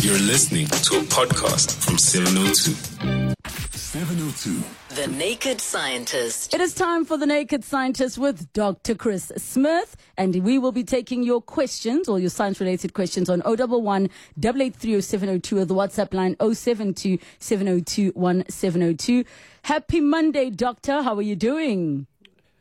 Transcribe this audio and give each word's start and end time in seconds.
You're 0.00 0.18
listening 0.20 0.66
to 0.66 0.98
a 0.98 1.02
podcast 1.02 1.84
from 1.84 1.98
702. 1.98 3.34
702. 3.76 4.62
The 4.94 5.08
Naked 5.08 5.60
Scientist. 5.60 6.54
It 6.54 6.60
is 6.60 6.72
time 6.72 7.04
for 7.04 7.16
the 7.16 7.26
Naked 7.26 7.64
Scientist 7.64 8.16
with 8.16 8.52
Dr. 8.52 8.94
Chris 8.94 9.32
Smith, 9.36 9.96
and 10.16 10.36
we 10.44 10.56
will 10.58 10.70
be 10.70 10.84
taking 10.84 11.24
your 11.24 11.40
questions, 11.42 12.08
all 12.08 12.20
your 12.20 12.30
science-related 12.30 12.94
questions, 12.94 13.28
on 13.28 13.42
011 13.44 14.08
883 14.38 15.00
702 15.00 15.58
or 15.58 15.64
the 15.64 15.74
WhatsApp 15.74 16.14
line 16.14 16.36
072 16.40 17.18
702 17.40 18.12
1702. 18.14 19.24
Happy 19.62 20.00
Monday, 20.00 20.50
Doctor. 20.50 21.02
How 21.02 21.16
are 21.16 21.22
you 21.22 21.34
doing? 21.34 22.06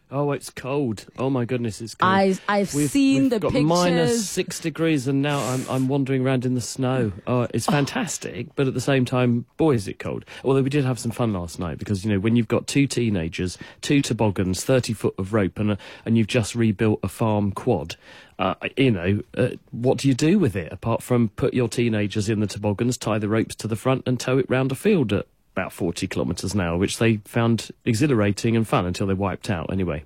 Oh, 0.09 0.31
it's 0.31 0.49
cold. 0.49 1.05
Oh 1.19 1.29
my 1.29 1.43
goodness, 1.43 1.81
it's 1.81 1.93
cold. 1.95 2.09
I, 2.09 2.37
I've 2.47 2.73
We've- 2.73 2.87
seen 2.87 3.23
we've 3.23 3.29
the 3.31 3.39
got 3.39 3.51
pictures. 3.51 3.67
minus 3.67 4.29
six 4.29 4.59
degrees, 4.61 5.05
and 5.07 5.21
now 5.21 5.39
I'm 5.39 5.65
I'm 5.69 5.87
wandering 5.89 6.25
around 6.25 6.45
in 6.45 6.53
the 6.53 6.61
snow. 6.61 7.11
Oh, 7.27 7.45
it's 7.53 7.65
fantastic, 7.65 8.47
but 8.55 8.67
at 8.67 8.73
the 8.73 8.79
same 8.79 9.03
time, 9.03 9.45
boy, 9.57 9.73
is 9.73 9.85
it 9.87 9.99
cold. 9.99 10.23
Although 10.45 10.61
we 10.61 10.69
did 10.69 10.85
have 10.85 10.97
some 10.97 11.11
fun 11.11 11.33
last 11.33 11.59
night 11.59 11.77
because 11.77 12.05
you 12.05 12.11
know 12.13 12.19
when 12.19 12.37
you've 12.37 12.47
got 12.47 12.67
two 12.67 12.87
teenagers, 12.87 13.57
two 13.81 14.01
toboggans, 14.01 14.63
thirty 14.63 14.93
foot 14.93 15.13
of 15.17 15.33
rope, 15.33 15.59
and 15.59 15.71
a, 15.71 15.77
and 16.05 16.17
you've 16.17 16.27
just 16.27 16.55
rebuilt 16.55 17.01
a 17.03 17.09
farm 17.09 17.51
quad. 17.51 17.97
Uh, 18.39 18.53
you 18.77 18.91
know, 18.91 19.21
uh, 19.37 19.49
what 19.71 19.97
do 19.97 20.07
you 20.07 20.13
do 20.13 20.39
with 20.39 20.55
it 20.55 20.71
apart 20.71 21.01
from 21.03 21.29
put 21.29 21.53
your 21.53 21.67
teenagers 21.67 22.29
in 22.29 22.39
the 22.39 22.47
toboggans, 22.47 22.95
tie 22.97 23.17
the 23.17 23.27
ropes 23.27 23.55
to 23.55 23.67
the 23.67 23.75
front, 23.75 24.03
and 24.07 24.19
tow 24.19 24.37
it 24.37 24.45
round 24.49 24.71
a 24.71 24.75
field 24.75 25.11
at 25.11 25.25
about 25.57 25.73
40 25.73 26.07
kilometres 26.07 26.53
an 26.53 26.61
hour, 26.61 26.77
which 26.77 26.99
they 26.99 27.17
found 27.25 27.71
exhilarating 27.83 28.55
and 28.55 28.67
fun 28.67 28.85
until 28.85 29.07
they 29.07 29.15
wiped 29.15 29.49
out 29.49 29.71
anyway. 29.71 30.03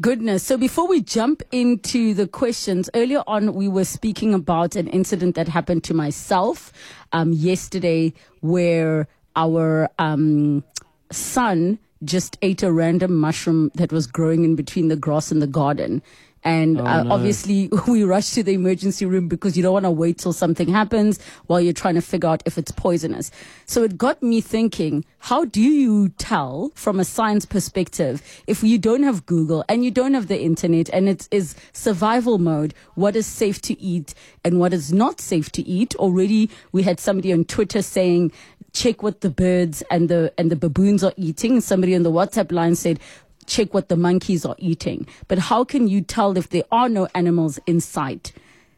Goodness. 0.00 0.42
So 0.42 0.58
before 0.58 0.88
we 0.88 1.00
jump 1.00 1.42
into 1.52 2.14
the 2.14 2.26
questions, 2.26 2.90
earlier 2.92 3.22
on 3.28 3.54
we 3.54 3.68
were 3.68 3.84
speaking 3.84 4.34
about 4.34 4.74
an 4.74 4.88
incident 4.88 5.36
that 5.36 5.46
happened 5.48 5.84
to 5.84 5.94
myself 5.94 6.72
um, 7.12 7.32
yesterday 7.32 8.12
where 8.40 9.06
our 9.36 9.88
um, 9.98 10.64
son 11.12 11.78
just 12.04 12.36
ate 12.42 12.62
a 12.62 12.72
random 12.72 13.14
mushroom 13.14 13.70
that 13.74 13.92
was 13.92 14.06
growing 14.06 14.44
in 14.44 14.56
between 14.56 14.88
the 14.88 14.96
grass 14.96 15.30
in 15.30 15.38
the 15.38 15.46
garden. 15.46 16.02
And 16.46 16.80
uh, 16.80 17.02
no. 17.02 17.12
obviously, 17.12 17.68
we 17.88 18.04
rush 18.04 18.30
to 18.34 18.42
the 18.44 18.52
emergency 18.52 19.04
room 19.04 19.26
because 19.26 19.56
you 19.56 19.64
don't 19.64 19.72
want 19.72 19.84
to 19.84 19.90
wait 19.90 20.18
till 20.18 20.32
something 20.32 20.68
happens 20.68 21.18
while 21.48 21.60
you're 21.60 21.72
trying 21.72 21.96
to 21.96 22.00
figure 22.00 22.28
out 22.28 22.40
if 22.46 22.56
it's 22.56 22.70
poisonous. 22.70 23.32
So 23.64 23.82
it 23.82 23.98
got 23.98 24.22
me 24.22 24.40
thinking, 24.40 25.04
how 25.18 25.44
do 25.44 25.60
you 25.60 26.10
tell 26.10 26.70
from 26.76 27.00
a 27.00 27.04
science 27.04 27.46
perspective 27.46 28.22
if 28.46 28.62
you 28.62 28.78
don't 28.78 29.02
have 29.02 29.26
Google 29.26 29.64
and 29.68 29.84
you 29.84 29.90
don't 29.90 30.14
have 30.14 30.28
the 30.28 30.40
internet 30.40 30.88
and 30.90 31.08
it 31.08 31.26
is 31.32 31.56
survival 31.72 32.38
mode, 32.38 32.74
what 32.94 33.16
is 33.16 33.26
safe 33.26 33.60
to 33.62 33.80
eat 33.80 34.14
and 34.44 34.60
what 34.60 34.72
is 34.72 34.92
not 34.92 35.20
safe 35.20 35.50
to 35.50 35.62
eat? 35.66 35.96
Already 35.96 36.48
we 36.70 36.84
had 36.84 37.00
somebody 37.00 37.32
on 37.32 37.44
Twitter 37.44 37.82
saying, 37.82 38.30
check 38.72 39.02
what 39.02 39.22
the 39.22 39.30
birds 39.30 39.82
and 39.90 40.08
the, 40.08 40.32
and 40.38 40.48
the 40.50 40.56
baboons 40.56 41.02
are 41.02 41.14
eating. 41.16 41.60
Somebody 41.60 41.96
on 41.96 42.04
the 42.04 42.12
WhatsApp 42.12 42.52
line 42.52 42.76
said, 42.76 43.00
check 43.46 43.72
what 43.74 43.88
the 43.88 43.96
monkeys 43.96 44.44
are 44.44 44.56
eating. 44.58 45.06
But 45.28 45.38
how 45.38 45.64
can 45.64 45.88
you 45.88 46.00
tell 46.00 46.36
if 46.36 46.48
there 46.48 46.64
are 46.70 46.88
no 46.88 47.08
animals 47.14 47.58
in 47.66 47.80
sight? 47.80 48.32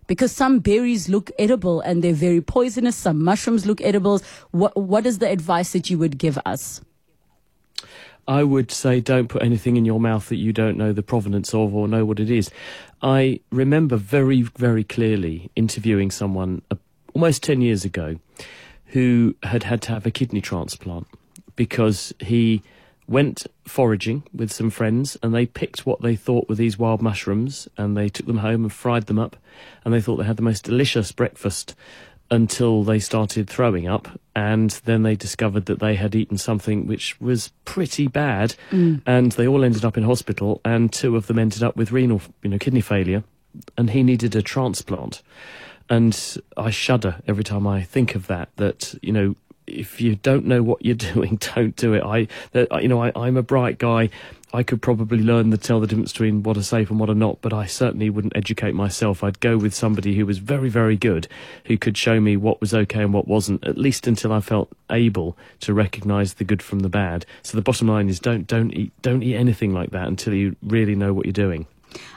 Because 0.06 0.33
some 0.33 0.60
berries 0.60 1.08
look 1.08 1.30
edible 1.38 1.80
and 1.80 2.02
they're 2.02 2.14
very 2.14 2.41
poisonous. 2.41 2.97
Some 2.97 3.22
mushrooms 3.22 3.66
look 3.66 3.80
edible. 3.83 4.20
What, 4.50 4.77
what 4.77 5.05
is 5.05 5.19
the 5.19 5.28
advice 5.28 5.72
that 5.72 5.91
you 5.91 5.98
would 5.98 6.19
give 6.19 6.38
us? 6.47 6.80
I 8.27 8.44
would 8.44 8.70
say 8.70 9.00
don't 9.00 9.28
put 9.28 9.42
anything 9.42 9.77
in 9.77 9.86
your 9.86 9.98
mouth 9.98 10.28
that 10.28 10.36
you 10.36 10.52
don't 10.52 10.77
know 10.77 10.92
the 10.92 11.03
provenance 11.03 11.55
of 11.55 11.75
or 11.75 11.88
know 11.88 12.05
what 12.05 12.20
it 12.20 12.30
is. 12.30 12.50
I 13.00 13.41
remember 13.50 13.97
very, 13.97 14.42
very 14.42 14.84
clearly 14.84 15.50
interviewing 15.56 16.10
someone 16.10 16.60
uh, 16.70 16.77
almost 17.14 17.42
10 17.42 17.62
years 17.62 17.86
ago 17.86 18.16
who 18.86 19.34
had 19.42 19.62
had 19.62 19.80
to 19.82 19.92
have 19.92 20.05
a 20.05 20.10
kidney 20.10 20.42
transplant 20.42 21.06
because 21.56 22.12
he 22.20 22.62
went 23.09 23.47
foraging 23.64 24.23
with 24.34 24.53
some 24.53 24.70
friends 24.70 25.17
and 25.23 25.34
they 25.34 25.47
picked 25.47 25.87
what 25.87 26.03
they 26.03 26.15
thought 26.15 26.49
were 26.49 26.55
these 26.55 26.78
wild 26.78 27.03
mushrooms 27.03 27.69
and 27.77 27.97
they 27.97 28.09
took 28.09 28.27
them 28.27 28.38
home 28.38 28.62
and 28.65 28.72
fried 28.72 29.06
them 29.06 29.19
up 29.19 29.37
and 29.84 29.94
they 29.94 30.00
thought 30.00 30.16
they 30.16 30.25
had 30.25 30.37
the 30.37 30.43
most 30.43 30.65
delicious 30.65 31.10
breakfast 31.12 31.75
until 32.31 32.84
they 32.84 32.99
started 32.99 33.49
throwing 33.49 33.88
up 33.88 34.21
and 34.37 34.71
then 34.84 35.03
they 35.03 35.16
discovered 35.16 35.65
that 35.65 35.81
they 35.81 35.94
had 35.94 36.15
eaten 36.15 36.37
something 36.37 36.87
which 36.87 37.19
was 37.21 37.50
pretty 37.65 38.06
bad 38.06 38.55
mm. 38.71 39.00
and 39.06 39.32
they 39.32 39.49
all 39.49 39.65
ended 39.65 39.84
up 39.84 39.97
in 39.97 40.05
hospital 40.05 40.61
and 40.65 40.93
two 40.93 41.16
of 41.16 41.27
them 41.27 41.38
ended 41.38 41.62
up 41.62 41.75
with 41.75 41.91
renal 41.91 42.21
you 42.43 42.50
know 42.50 42.59
kidney 42.59 42.82
failure 42.82 43.25
and 43.78 43.91
he 43.91 44.03
needed 44.03 44.37
a 44.37 44.43
transplant 44.43 45.22
and 45.88 46.37
I 46.56 46.71
shudder 46.71 47.16
every 47.27 47.44
time 47.44 47.66
I 47.66 47.82
think 47.82 48.15
of 48.15 48.27
that. 48.27 48.50
That 48.56 48.94
you 49.03 49.12
know, 49.12 49.37
if 49.69 50.01
you 50.01 50.17
don't 50.17 50.47
know 50.47 50.62
what 50.62 50.84
you're 50.84 50.95
doing, 51.15 51.39
don't 51.55 51.77
do 51.77 51.95
it. 51.95 52.03
I, 52.03 52.29
you 52.81 52.89
know, 52.89 53.03
I, 53.03 53.12
I'm 53.15 53.37
a 53.37 53.43
bright 53.43 53.79
guy. 53.79 54.11
I 54.53 54.62
could 54.62 54.81
probably 54.81 55.19
learn 55.19 55.51
to 55.51 55.59
tell 55.59 55.79
the 55.79 55.87
difference 55.87 56.12
between 56.12 56.43
what 56.43 56.56
are 56.56 56.62
safe 56.62 56.89
and 56.91 56.99
what 56.99 57.11
are 57.11 57.15
not, 57.15 57.43
but 57.43 57.53
I 57.53 57.67
certainly 57.67 58.09
wouldn't 58.09 58.34
educate 58.34 58.75
myself. 58.75 59.23
I'd 59.23 59.41
go 59.41 59.59
with 59.59 59.75
somebody 59.75 60.15
who 60.15 60.25
was 60.25 60.39
very, 60.39 60.71
very 60.71 60.97
good, 60.97 61.29
who 61.67 61.77
could 61.77 61.99
show 61.99 62.19
me 62.19 62.37
what 62.37 62.59
was 62.61 62.73
okay 62.73 63.03
and 63.03 63.12
what 63.12 63.29
wasn't, 63.29 63.67
at 63.67 63.77
least 63.77 64.06
until 64.06 64.33
I 64.33 64.41
felt 64.41 64.71
able 64.91 65.37
to 65.61 65.75
recognise 65.75 66.35
the 66.35 66.45
good 66.45 66.62
from 66.62 66.79
the 66.79 66.89
bad. 66.89 67.27
So 67.43 67.59
the 67.59 67.62
bottom 67.62 67.89
line 67.89 68.09
is 68.09 68.21
don't 68.21 68.47
don't 68.47 68.73
eat 68.73 68.93
don't 69.03 69.23
eat 69.23 69.37
anything 69.37 69.75
like 69.75 69.91
that 69.91 70.09
until 70.09 70.33
you 70.33 70.56
really 70.62 70.95
know 70.95 71.12
what 71.12 71.27
you're 71.27 71.33
doing. 71.33 71.67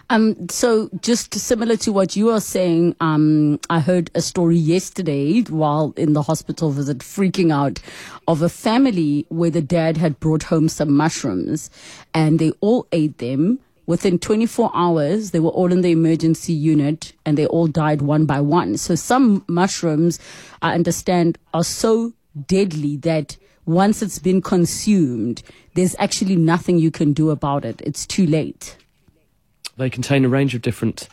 Um, 0.10 0.50
so 0.50 0.90
just 1.02 1.34
similar 1.34 1.78
to 1.78 1.94
what 1.94 2.18
you 2.18 2.30
are 2.32 2.42
saying, 2.42 2.98
um, 3.00 3.60
I 3.70 3.80
heard 3.80 4.12
a 4.14 4.22
story 4.22 4.58
yesterday 4.58 5.42
while 5.44 5.94
in 5.96 6.14
the 6.14 6.22
hospital 6.22 6.72
visit, 6.72 6.98
freaking 6.98 7.54
out, 7.54 7.80
of 8.28 8.42
a 8.42 8.50
family 8.50 9.26
where 9.30 9.50
the 9.50 9.62
dad 9.62 9.96
had 9.96 10.20
brought 10.20 10.44
home 10.44 10.68
some 10.68 10.92
mushrooms, 10.92 11.70
and 12.14 12.40
they 12.40 12.52
all 12.60 12.88
ate 12.92 13.20
them. 13.20 13.60
Within 13.88 14.20
24 14.20 14.72
hours, 14.74 15.32
they 15.32 15.40
were 15.40 15.50
all 15.50 15.72
in 15.72 15.82
the 15.82 15.92
emergency 15.92 16.54
unit, 16.54 17.14
and 17.26 17.38
they 17.38 17.46
all 17.48 17.68
died 17.68 18.02
one 18.02 18.26
by 18.26 18.42
one. 18.42 18.78
So 18.78 18.96
some 18.96 19.46
mushrooms, 19.48 20.20
I 20.62 20.74
understand, 20.74 21.38
are 21.54 21.64
so 21.64 22.14
deadly 22.48 22.98
that 22.98 23.38
once 23.66 24.02
it's 24.02 24.20
been 24.20 24.42
consumed, 24.42 25.42
there's 25.76 25.96
actually 26.00 26.36
nothing 26.36 26.80
you 26.80 26.92
can 26.92 27.14
do 27.14 27.30
about 27.30 27.64
it. 27.64 27.82
It's 27.86 28.06
too 28.06 28.26
late. 28.26 28.76
They 29.78 29.90
contain 29.90 30.26
a 30.26 30.30
range 30.30 30.56
of 30.56 30.62
different 30.62 31.08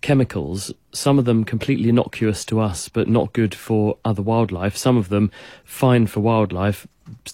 chemicals, 0.00 0.72
some 0.92 1.18
of 1.18 1.24
them 1.24 1.44
completely 1.44 1.88
innocuous 1.88 2.44
to 2.46 2.60
us 2.60 2.88
but 2.88 3.08
not 3.08 3.32
good 3.32 3.54
for 3.54 3.98
other 4.04 4.22
wildlife, 4.22 4.76
some 4.76 4.96
of 4.96 5.08
them 5.08 5.30
fine 5.64 6.06
for 6.06 6.20
wildlife, 6.20 6.86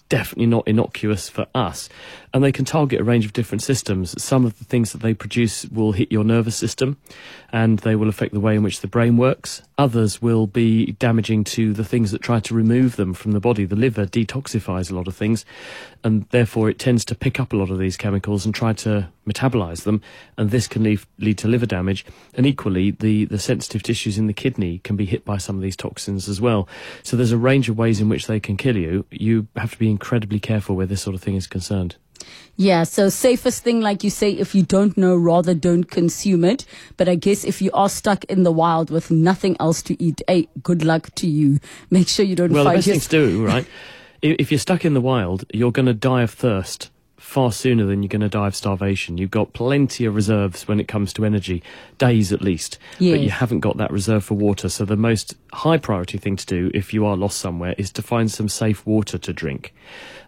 definitely 0.09 0.47
not 0.47 0.67
innocuous 0.67 1.29
for 1.29 1.47
us. 1.55 1.89
And 2.33 2.43
they 2.43 2.53
can 2.53 2.65
target 2.65 3.01
a 3.01 3.05
range 3.05 3.25
of 3.25 3.33
different 3.33 3.63
systems. 3.63 4.21
Some 4.23 4.45
of 4.45 4.59
the 4.59 4.65
things 4.65 4.93
that 4.93 5.03
they 5.03 5.15
produce 5.15 5.65
will 5.67 5.93
hit 5.93 6.11
your 6.11 6.25
nervous 6.25 6.57
system 6.57 6.97
and 7.53 7.79
they 7.81 7.95
will 7.95 8.09
affect 8.09 8.33
the 8.33 8.41
way 8.41 8.57
in 8.57 8.63
which 8.63 8.81
the 8.81 8.89
brain 8.89 9.17
works. 9.17 9.63
Others 9.79 10.21
will 10.21 10.47
be 10.47 10.93
damaging 10.93 11.45
to 11.45 11.73
the 11.73 11.85
things 11.85 12.11
that 12.11 12.23
try 12.23 12.41
to 12.41 12.55
remove 12.55 12.97
them 12.97 13.15
from 13.15 13.33
the 13.33 13.41
body. 13.41 13.65
The 13.65 13.77
liver 13.77 14.07
detoxifies 14.07 14.91
a 14.91 14.95
lot 14.95 15.09
of 15.09 15.17
things 15.17 15.45
and 16.03 16.27
therefore 16.31 16.69
it 16.69 16.79
tends 16.79 17.05
to 17.07 17.15
pick 17.15 17.39
up 17.39 17.53
a 17.53 17.57
lot 17.57 17.71
of 17.71 17.79
these 17.79 17.97
chemicals 17.97 18.45
and 18.45 18.55
try 18.55 18.73
to 18.73 19.09
metabolize 19.27 19.83
them 19.83 20.01
and 20.37 20.51
this 20.51 20.69
can 20.69 20.83
lead, 20.83 21.01
lead 21.19 21.39
to 21.39 21.49
liver 21.49 21.67
damage. 21.67 22.05
And 22.35 22.47
equally 22.47 22.93
the, 22.93 23.25
the 23.27 23.39
sensitive 23.39 23.83
tissues 23.83 24.19
in 24.19 24.27
the 24.27 24.33
kidney 24.33 24.79
can 24.79 24.97
be 24.97 25.05
hit 25.05 25.25
by 25.25 25.39
some 25.39 25.57
of 25.57 25.63
these 25.63 25.77
toxins 25.77 26.29
as 26.29 26.41
well. 26.41 26.69
So 27.03 27.17
there's 27.17 27.33
a 27.33 27.39
range 27.39 27.69
of 27.69 27.77
ways 27.77 28.01
in 28.01 28.09
which 28.09 28.27
they 28.27 28.41
can 28.41 28.57
kill 28.57 28.77
you. 28.77 29.05
You 29.11 29.49
have 29.57 29.73
to 29.73 29.79
be 29.79 29.91
incredibly 29.91 30.41
careful 30.41 30.77
where 30.77 30.87
this 30.87 31.03
sort 31.03 31.15
of 31.15 31.23
thing 31.23 31.37
is 31.37 31.47
concerned. 31.47 31.97
Yeah, 32.57 32.85
so 32.85 33.11
safest 33.11 33.63
thing, 33.63 33.83
like 33.83 34.03
you 34.03 34.09
say, 34.09 34.31
if 34.33 34.55
you 34.55 34.63
don't 34.63 34.97
know, 34.97 35.15
rather 35.15 35.55
don't 35.55 35.85
consume 35.85 36.45
it. 36.45 36.65
But 36.97 37.09
I 37.09 37.15
guess 37.15 37.45
if 37.45 37.61
you 37.61 37.71
are 37.73 37.91
stuck 37.91 38.25
in 38.25 38.43
the 38.43 38.51
wild 38.51 38.91
with 38.91 39.11
nothing 39.11 39.57
else 39.61 39.83
to 39.83 40.03
eat, 40.03 40.23
hey, 40.27 40.49
good 40.63 40.83
luck 40.83 41.15
to 41.17 41.27
you. 41.27 41.59
Make 41.91 42.09
sure 42.09 42.25
you 42.25 42.35
don't 42.35 42.53
well 42.53 42.65
the 42.65 42.71
find 42.71 42.79
best 42.79 42.89
thing 42.89 43.01
to 43.01 43.09
do 43.09 43.47
right? 43.47 43.67
If 44.23 44.51
you're 44.51 44.59
stuck 44.59 44.85
in 44.85 44.95
the 44.95 45.01
wild 45.01 45.45
you're 45.53 45.71
going 45.71 45.87
to 45.87 45.95
die 45.95 46.23
of 46.23 46.31
thirst 46.31 46.91
far 47.27 47.51
sooner 47.51 47.85
than 47.85 48.03
you're 48.05 48.09
going 48.09 48.21
to 48.21 48.29
die 48.29 48.47
of 48.47 48.55
starvation. 48.55 49.19
You've 49.19 49.33
got 49.33 49.53
plenty 49.53 50.05
of 50.05 50.15
reserves 50.15 50.69
when 50.69 50.79
it 50.79 50.87
comes 50.87 51.13
to 51.15 51.25
energy, 51.25 51.61
days 51.99 52.33
at 52.33 52.41
least, 52.41 52.79
but 53.11 53.21
you 53.21 53.31
haven't 53.31 53.61
got 53.61 53.77
that 53.79 53.91
reserve 53.91 54.25
for 54.25 54.35
water. 54.35 54.69
So 54.69 54.85
the 54.85 54.97
most 54.97 55.35
high 55.53 55.77
priority 55.77 56.19
thing 56.19 56.37
to 56.37 56.47
do 56.47 56.71
if 56.73 56.95
you 56.95 57.05
are 57.05 57.17
lost 57.17 57.39
somewhere 57.39 57.75
is 57.77 57.91
to 57.91 58.01
find 58.01 58.31
some 58.31 58.49
safe 58.49 58.87
water 58.87 59.19
to 59.19 59.33
drink. 59.33 59.75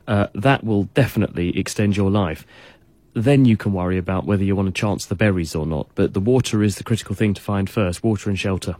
Uh, 0.08 0.26
that 0.34 0.64
will 0.64 0.84
definitely 0.94 1.56
extend 1.56 1.96
your 1.96 2.10
life. 2.10 2.44
Then 3.14 3.44
you 3.44 3.56
can 3.56 3.72
worry 3.72 3.96
about 3.96 4.24
whether 4.26 4.42
you 4.42 4.56
want 4.56 4.66
to 4.66 4.78
chance 4.78 5.06
the 5.06 5.14
berries 5.14 5.54
or 5.54 5.66
not. 5.66 5.88
But 5.94 6.14
the 6.14 6.20
water 6.20 6.64
is 6.64 6.76
the 6.76 6.84
critical 6.84 7.14
thing 7.14 7.32
to 7.32 7.40
find 7.40 7.70
first 7.70 8.02
water 8.02 8.28
and 8.28 8.38
shelter. 8.38 8.74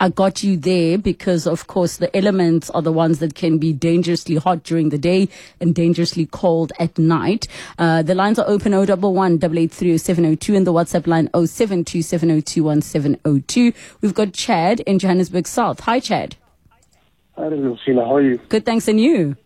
I 0.00 0.08
got 0.08 0.42
you 0.42 0.56
there 0.56 0.98
because, 0.98 1.46
of 1.46 1.66
course, 1.66 1.96
the 1.98 2.14
elements 2.16 2.70
are 2.70 2.82
the 2.82 2.92
ones 2.92 3.18
that 3.20 3.34
can 3.34 3.58
be 3.58 3.72
dangerously 3.72 4.36
hot 4.36 4.62
during 4.64 4.88
the 4.88 4.98
day 4.98 5.28
and 5.60 5.74
dangerously 5.74 6.26
cold 6.26 6.72
at 6.78 6.98
night. 6.98 7.46
Uh, 7.78 8.02
the 8.02 8.14
lines 8.14 8.38
are 8.38 8.48
open 8.48 8.72
011 8.72 9.38
883 9.42 10.56
and 10.56 10.66
the 10.66 10.72
WhatsApp 10.72 11.06
line 11.06 11.28
072 11.34 12.02
702 12.02 12.62
1702. 12.62 13.72
We've 14.00 14.14
got 14.14 14.32
Chad 14.32 14.80
in 14.80 14.98
Johannesburg 14.98 15.46
South. 15.46 15.80
Hi, 15.80 16.00
Chad. 16.00 16.36
Hi, 17.36 17.44
Lucila. 17.44 18.04
How 18.04 18.16
are 18.16 18.22
you? 18.22 18.38
Good, 18.48 18.64
thanks, 18.64 18.88
and 18.88 19.00
you? 19.00 19.36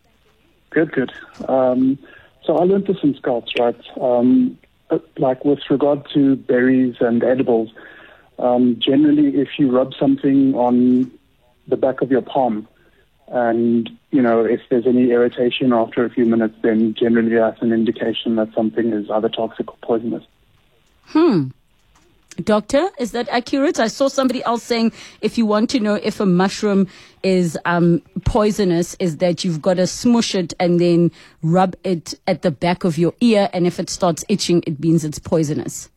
Good, 0.71 0.93
good. 0.93 1.13
Um, 1.49 1.99
so 2.45 2.57
I 2.57 2.65
learned 2.65 2.87
this 2.87 2.99
in 3.03 3.15
Scouts, 3.15 3.53
right? 3.59 3.81
Um, 4.01 4.59
uh, 4.91 4.99
like 5.19 5.45
with 5.45 5.61
regard 5.71 6.07
to 6.15 6.37
berries 6.37 6.97
and 7.01 7.23
edibles, 7.23 7.71
um, 8.39 8.79
generally 8.79 9.37
if 9.37 9.49
you 9.59 9.71
rub 9.71 9.95
something 9.95 10.55
on 10.55 11.11
the 11.67 11.77
back 11.77 12.01
of 12.01 12.11
your 12.11 12.23
palm 12.23 12.67
and, 13.31 13.91
you 14.11 14.23
know, 14.23 14.45
if 14.45 14.61
there's 14.71 14.87
any 14.87 15.11
irritation 15.11 15.73
after 15.73 16.05
a 16.05 16.11
few 16.11 16.25
minutes, 16.25 16.55
then 16.63 16.95
generally 16.95 17.35
that's 17.35 17.61
an 17.61 17.73
indication 17.73 18.37
that 18.37 18.53
something 18.55 18.93
is 18.93 19.11
either 19.11 19.29
toxic 19.29 19.69
or 19.69 19.77
poisonous. 19.83 20.25
Hmm. 21.05 21.49
Doctor, 22.43 22.89
is 22.99 23.11
that 23.13 23.29
accurate? 23.31 23.81
I 23.81 23.89
saw 23.89 24.09
somebody 24.09 24.45
else 24.45 24.63
saying 24.63 24.93
if 25.21 25.37
you 25.37 25.45
want 25.45 25.71
to 25.71 25.81
know 25.81 25.95
if 25.95 26.21
a 26.21 26.27
mushroom 26.27 26.87
is 27.25 27.59
um, 27.65 28.01
poisonous, 28.25 28.97
is 29.01 29.17
that 29.17 29.45
you've 29.45 29.61
got 29.61 29.75
to 29.75 29.89
smush 29.89 30.37
it 30.37 30.55
and 30.61 30.81
then 30.81 31.11
rub 31.43 31.75
it 31.83 32.15
at 32.29 32.43
the 32.43 32.53
back 32.53 32.85
of 32.85 32.97
your 32.97 33.13
ear, 33.21 33.51
and 33.53 33.67
if 33.67 33.81
it 33.81 33.91
starts 33.91 34.25
itching, 34.29 34.63
it 34.69 34.79
means 34.79 35.05
it's 35.05 35.19
poisonous. 35.19 35.91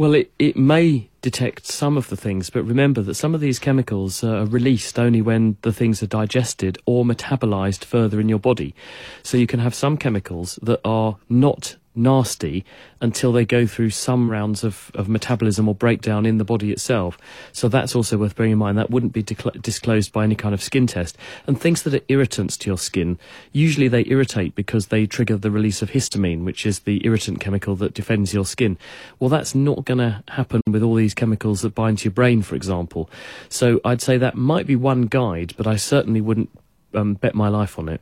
Well, 0.00 0.14
it, 0.14 0.32
it 0.38 0.56
may 0.56 1.10
detect 1.20 1.66
some 1.66 1.98
of 1.98 2.08
the 2.08 2.16
things, 2.16 2.48
but 2.48 2.62
remember 2.62 3.02
that 3.02 3.16
some 3.16 3.34
of 3.34 3.42
these 3.42 3.58
chemicals 3.58 4.24
uh, 4.24 4.28
are 4.28 4.46
released 4.46 4.98
only 4.98 5.20
when 5.20 5.58
the 5.60 5.74
things 5.74 6.02
are 6.02 6.06
digested 6.06 6.78
or 6.86 7.04
metabolized 7.04 7.84
further 7.84 8.18
in 8.18 8.26
your 8.26 8.38
body. 8.38 8.74
So 9.22 9.36
you 9.36 9.46
can 9.46 9.60
have 9.60 9.74
some 9.74 9.98
chemicals 9.98 10.58
that 10.62 10.80
are 10.86 11.18
not 11.28 11.76
nasty 11.94 12.64
until 13.00 13.32
they 13.32 13.44
go 13.44 13.66
through 13.66 13.90
some 13.90 14.30
rounds 14.30 14.62
of, 14.62 14.90
of 14.94 15.08
metabolism 15.08 15.68
or 15.68 15.74
breakdown 15.74 16.24
in 16.24 16.38
the 16.38 16.44
body 16.44 16.70
itself. 16.70 17.18
So 17.52 17.68
that's 17.68 17.96
also 17.96 18.16
worth 18.16 18.36
bearing 18.36 18.52
in 18.52 18.58
mind. 18.58 18.78
That 18.78 18.90
wouldn't 18.90 19.12
be 19.12 19.22
disclosed 19.22 20.12
by 20.12 20.24
any 20.24 20.34
kind 20.34 20.54
of 20.54 20.62
skin 20.62 20.86
test. 20.86 21.16
And 21.46 21.60
things 21.60 21.82
that 21.82 21.94
are 21.94 22.00
irritants 22.08 22.56
to 22.58 22.70
your 22.70 22.78
skin, 22.78 23.18
usually 23.52 23.88
they 23.88 24.04
irritate 24.06 24.54
because 24.54 24.86
they 24.86 25.06
trigger 25.06 25.36
the 25.36 25.50
release 25.50 25.82
of 25.82 25.90
histamine, 25.90 26.44
which 26.44 26.64
is 26.64 26.80
the 26.80 27.04
irritant 27.04 27.40
chemical 27.40 27.74
that 27.76 27.94
defends 27.94 28.32
your 28.32 28.44
skin. 28.44 28.78
Well, 29.18 29.30
that's 29.30 29.54
not 29.54 29.84
going 29.84 29.98
to 29.98 30.22
happen 30.28 30.60
with 30.66 30.82
all 30.82 30.94
these 30.94 31.14
chemicals 31.14 31.62
that 31.62 31.74
bind 31.74 31.98
to 31.98 32.04
your 32.04 32.12
brain, 32.12 32.42
for 32.42 32.54
example. 32.54 33.10
So 33.48 33.80
I'd 33.84 34.02
say 34.02 34.16
that 34.18 34.36
might 34.36 34.66
be 34.66 34.76
one 34.76 35.02
guide, 35.02 35.54
but 35.56 35.66
I 35.66 35.76
certainly 35.76 36.20
wouldn't 36.20 36.50
um, 36.94 37.14
bet 37.14 37.34
my 37.34 37.48
life 37.48 37.78
on 37.78 37.88
it. 37.88 38.00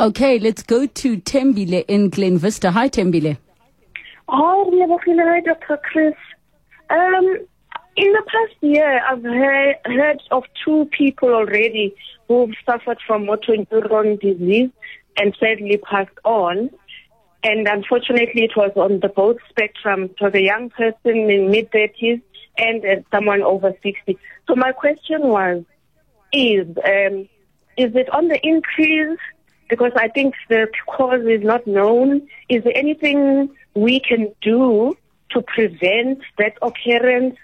Okay, 0.00 0.38
let's 0.38 0.62
go 0.62 0.86
to 0.86 1.18
Tembile 1.18 1.84
in 1.88 2.10
Glen 2.10 2.38
Vista. 2.38 2.70
Hi, 2.70 2.88
Tembile. 2.88 3.36
Hi, 4.28 5.40
Dr. 5.40 5.78
Chris. 5.82 6.14
Um, 6.90 7.38
in 7.96 8.12
the 8.12 8.22
past 8.26 8.54
year, 8.60 9.00
I've 9.04 9.22
heard, 9.22 9.76
heard 9.84 10.22
of 10.30 10.44
two 10.64 10.88
people 10.96 11.30
already 11.30 11.94
who've 12.28 12.54
suffered 12.64 12.98
from 13.06 13.26
motor 13.26 13.54
neuron 13.56 14.20
disease 14.20 14.70
and 15.16 15.36
sadly 15.40 15.78
passed 15.78 16.18
on. 16.24 16.70
And 17.42 17.66
unfortunately, 17.66 18.44
it 18.44 18.56
was 18.56 18.72
on 18.76 19.00
the 19.00 19.08
both 19.08 19.38
spectrum. 19.48 20.10
It 20.20 20.34
a 20.34 20.42
young 20.42 20.70
person 20.70 21.30
in 21.30 21.50
mid 21.50 21.70
30s 21.70 22.22
and 22.56 22.84
uh, 22.84 23.02
someone 23.12 23.42
over 23.42 23.72
60. 23.82 24.18
So 24.46 24.54
my 24.54 24.72
question 24.72 25.22
was, 25.22 25.64
is 26.32 26.66
um, 26.84 27.28
is 27.76 27.94
it 27.94 28.08
on 28.12 28.28
the 28.28 28.38
increase? 28.42 29.18
Because 29.68 29.92
I 29.96 30.08
think 30.08 30.34
the 30.48 30.66
cause 30.86 31.22
is 31.26 31.42
not 31.42 31.66
known. 31.66 32.26
Is 32.48 32.64
there 32.64 32.76
anything 32.76 33.50
we 33.74 34.00
can 34.00 34.32
do 34.40 34.96
to 35.30 35.42
prevent 35.42 36.20
that 36.38 36.54
occurrence? 36.62 37.36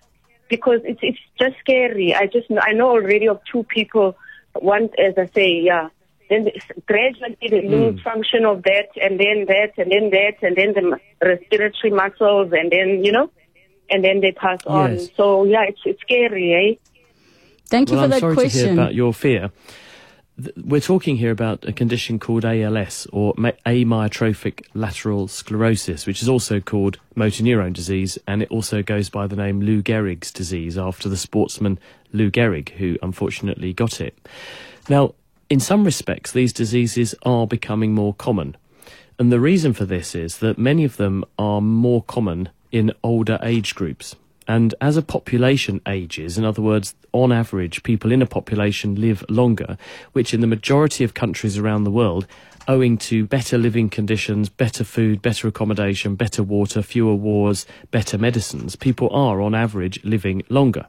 Because 0.49 0.81
it's 0.85 1.00
it's 1.03 1.19
just 1.38 1.56
scary. 1.61 2.15
I 2.15 2.26
just 2.26 2.47
I 2.61 2.73
know 2.73 2.91
already 2.91 3.29
of 3.29 3.41
two 3.50 3.65
people. 3.65 4.17
One, 4.55 4.88
as 4.99 5.15
I 5.19 5.26
say, 5.35 5.61
yeah. 5.61 5.88
Then 6.31 6.49
gradually 6.87 7.37
they 7.41 7.69
lose 7.69 8.00
mm. 8.00 8.03
function 8.03 8.47
of 8.47 8.62
that, 8.62 8.88
and 9.03 9.20
then 9.20 9.44
that, 9.47 9.73
and 9.77 9.93
then 9.93 10.11
that, 10.11 10.37
and 10.43 10.56
then 10.56 10.73
the 10.73 11.00
respiratory 11.23 11.91
muscles, 11.93 12.50
and 12.53 12.73
then 12.73 13.05
you 13.05 13.12
know, 13.12 13.31
and 13.91 14.03
then 14.03 14.20
they 14.20 14.32
pass 14.32 14.61
yes. 14.61 14.67
on. 14.67 14.99
So 15.17 15.44
yeah, 15.44 15.65
it's 15.69 15.81
it's 15.85 16.00
scary, 16.00 16.55
eh? 16.55 16.91
Thank 17.67 17.91
you 17.91 17.97
well, 17.97 18.03
for 18.03 18.05
I'm 18.05 18.11
that 18.11 18.20
sorry 18.20 18.35
question. 18.35 18.61
to 18.61 18.67
hear 18.67 18.75
about 18.75 18.94
your 18.94 19.12
fear 19.12 19.50
we're 20.56 20.81
talking 20.81 21.16
here 21.16 21.31
about 21.31 21.64
a 21.64 21.72
condition 21.72 22.19
called 22.19 22.44
ALS 22.44 23.06
or 23.12 23.34
amyotrophic 23.34 24.66
lateral 24.75 25.28
sclerosis, 25.28 26.06
which 26.06 26.22
is 26.22 26.28
also 26.28 26.60
called 26.60 26.98
motor 27.14 27.44
neuron 27.44 27.72
disease, 27.72 28.19
and 28.26 28.42
it 28.42 28.50
also 28.50 28.82
goes 28.82 29.08
by 29.08 29.26
the 29.26 29.36
name 29.36 29.60
Lou 29.60 29.82
Gehrig's 29.82 30.32
disease 30.32 30.76
after 30.76 31.08
the 31.08 31.16
sportsman 31.16 31.78
Lou 32.12 32.31
Gehrig, 32.31 32.70
who 32.70 32.96
unfortunately 33.00 33.72
got 33.72 34.00
it. 34.00 34.19
Now, 34.88 35.14
in 35.48 35.60
some 35.60 35.84
respects, 35.84 36.32
these 36.32 36.52
diseases 36.52 37.14
are 37.22 37.46
becoming 37.46 37.92
more 37.92 38.14
common. 38.14 38.56
And 39.19 39.31
the 39.31 39.40
reason 39.40 39.72
for 39.72 39.84
this 39.84 40.16
is 40.16 40.38
that 40.38 40.58
many 40.58 40.82
of 40.84 40.96
them 40.96 41.25
are 41.38 41.60
more 41.60 42.02
common 42.02 42.48
in 42.72 42.92
older 43.04 43.38
age 43.42 43.76
groups. 43.76 44.16
And 44.46 44.75
as 44.81 44.96
a 44.96 45.02
population 45.02 45.81
ages, 45.87 46.37
in 46.37 46.44
other 46.44 46.62
words, 46.62 46.94
on 47.12 47.32
average, 47.32 47.82
people 47.82 48.12
in 48.12 48.23
a 48.23 48.26
population 48.26 48.94
live 48.94 49.25
longer, 49.29 49.79
which 50.12 50.35
in 50.35 50.41
the 50.41 50.46
majority 50.46 51.05
of 51.05 51.14
countries 51.14 51.56
around 51.56 51.85
the 51.85 51.91
world, 51.91 52.26
owing 52.69 52.96
to 52.96 53.26
better 53.26 53.58
living 53.58 53.88
conditions, 53.88 54.49
better 54.49 54.85
food, 54.85 55.23
better 55.23 55.49
accommodation, 55.49 56.14
better 56.14 56.43
water, 56.43 56.82
fewer 56.82 57.14
wars, 57.14 57.67
better 57.91 58.19
medicines, 58.19 58.76
people 58.76 59.08
are 59.11 59.41
on 59.41 59.55
average 59.55 60.02
living 60.05 60.43
longer. 60.49 60.87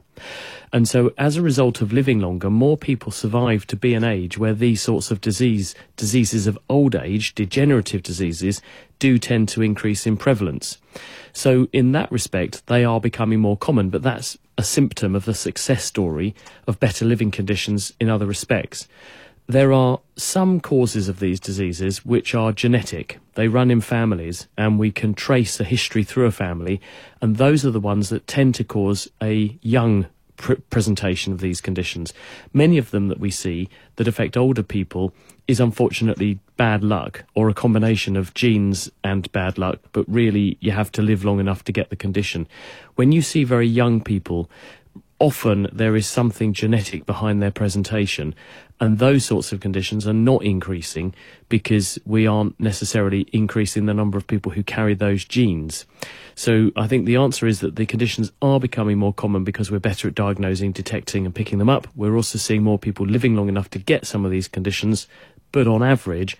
And 0.72 0.88
so 0.88 1.12
as 1.16 1.36
a 1.36 1.42
result 1.42 1.80
of 1.80 1.92
living 1.92 2.20
longer, 2.20 2.50
more 2.50 2.76
people 2.76 3.12
survive 3.12 3.66
to 3.68 3.76
be 3.76 3.94
an 3.94 4.04
age 4.04 4.36
where 4.36 4.54
these 4.54 4.82
sorts 4.82 5.10
of 5.10 5.20
disease, 5.20 5.74
diseases 5.96 6.46
of 6.46 6.58
old 6.68 6.94
age, 6.94 7.34
degenerative 7.34 8.02
diseases, 8.02 8.60
do 8.98 9.18
tend 9.18 9.48
to 9.50 9.62
increase 9.62 10.06
in 10.06 10.16
prevalence. 10.16 10.78
So 11.32 11.68
in 11.72 11.92
that 11.92 12.10
respect, 12.10 12.66
they 12.66 12.84
are 12.84 13.00
becoming 13.00 13.40
more 13.40 13.56
common, 13.56 13.90
but 13.90 14.02
that's 14.02 14.38
a 14.58 14.62
symptom 14.62 15.14
of 15.14 15.24
the 15.24 15.34
success 15.34 15.84
story 15.84 16.34
of 16.66 16.80
better 16.80 17.04
living 17.04 17.30
conditions 17.30 17.92
in 18.00 18.08
other 18.08 18.26
respects. 18.26 18.88
There 19.48 19.72
are 19.72 20.00
some 20.16 20.58
causes 20.58 21.08
of 21.08 21.20
these 21.20 21.38
diseases 21.38 22.04
which 22.04 22.34
are 22.34 22.50
genetic. 22.50 23.20
They 23.34 23.46
run 23.46 23.70
in 23.70 23.80
families, 23.80 24.48
and 24.58 24.76
we 24.76 24.90
can 24.90 25.14
trace 25.14 25.60
a 25.60 25.64
history 25.64 26.02
through 26.02 26.26
a 26.26 26.32
family, 26.32 26.80
and 27.22 27.36
those 27.36 27.64
are 27.64 27.70
the 27.70 27.78
ones 27.78 28.08
that 28.08 28.26
tend 28.26 28.56
to 28.56 28.64
cause 28.64 29.08
a 29.22 29.56
young 29.62 30.06
pr- 30.36 30.54
presentation 30.68 31.32
of 31.32 31.40
these 31.40 31.60
conditions. 31.60 32.12
Many 32.52 32.76
of 32.76 32.90
them 32.90 33.06
that 33.06 33.20
we 33.20 33.30
see 33.30 33.68
that 33.96 34.08
affect 34.08 34.36
older 34.36 34.64
people 34.64 35.14
is 35.46 35.60
unfortunately 35.60 36.40
bad 36.56 36.82
luck 36.82 37.22
or 37.36 37.48
a 37.48 37.54
combination 37.54 38.16
of 38.16 38.34
genes 38.34 38.90
and 39.04 39.30
bad 39.30 39.58
luck, 39.58 39.78
but 39.92 40.04
really 40.08 40.58
you 40.60 40.72
have 40.72 40.90
to 40.92 41.02
live 41.02 41.24
long 41.24 41.38
enough 41.38 41.62
to 41.64 41.72
get 41.72 41.90
the 41.90 41.94
condition. 41.94 42.48
When 42.96 43.12
you 43.12 43.22
see 43.22 43.44
very 43.44 43.68
young 43.68 44.00
people, 44.00 44.50
often 45.18 45.68
there 45.72 45.96
is 45.96 46.06
something 46.06 46.52
genetic 46.52 47.06
behind 47.06 47.42
their 47.42 47.50
presentation 47.50 48.34
and 48.80 48.98
those 48.98 49.24
sorts 49.24 49.52
of 49.52 49.60
conditions 49.60 50.06
are 50.06 50.12
not 50.12 50.44
increasing 50.44 51.14
because 51.48 51.98
we 52.04 52.26
aren't 52.26 52.58
necessarily 52.60 53.26
increasing 53.32 53.86
the 53.86 53.94
number 53.94 54.18
of 54.18 54.26
people 54.26 54.52
who 54.52 54.62
carry 54.62 54.94
those 54.94 55.24
genes. 55.24 55.86
So 56.34 56.70
I 56.76 56.86
think 56.86 57.06
the 57.06 57.16
answer 57.16 57.46
is 57.46 57.60
that 57.60 57.76
the 57.76 57.86
conditions 57.86 58.32
are 58.42 58.60
becoming 58.60 58.98
more 58.98 59.14
common 59.14 59.44
because 59.44 59.70
we're 59.70 59.78
better 59.78 60.08
at 60.08 60.14
diagnosing, 60.14 60.72
detecting 60.72 61.24
and 61.24 61.34
picking 61.34 61.58
them 61.58 61.70
up. 61.70 61.88
We're 61.96 62.16
also 62.16 62.36
seeing 62.36 62.62
more 62.62 62.78
people 62.78 63.06
living 63.06 63.34
long 63.34 63.48
enough 63.48 63.70
to 63.70 63.78
get 63.78 64.06
some 64.06 64.26
of 64.26 64.30
these 64.30 64.48
conditions, 64.48 65.08
but 65.52 65.66
on 65.66 65.82
average, 65.82 66.36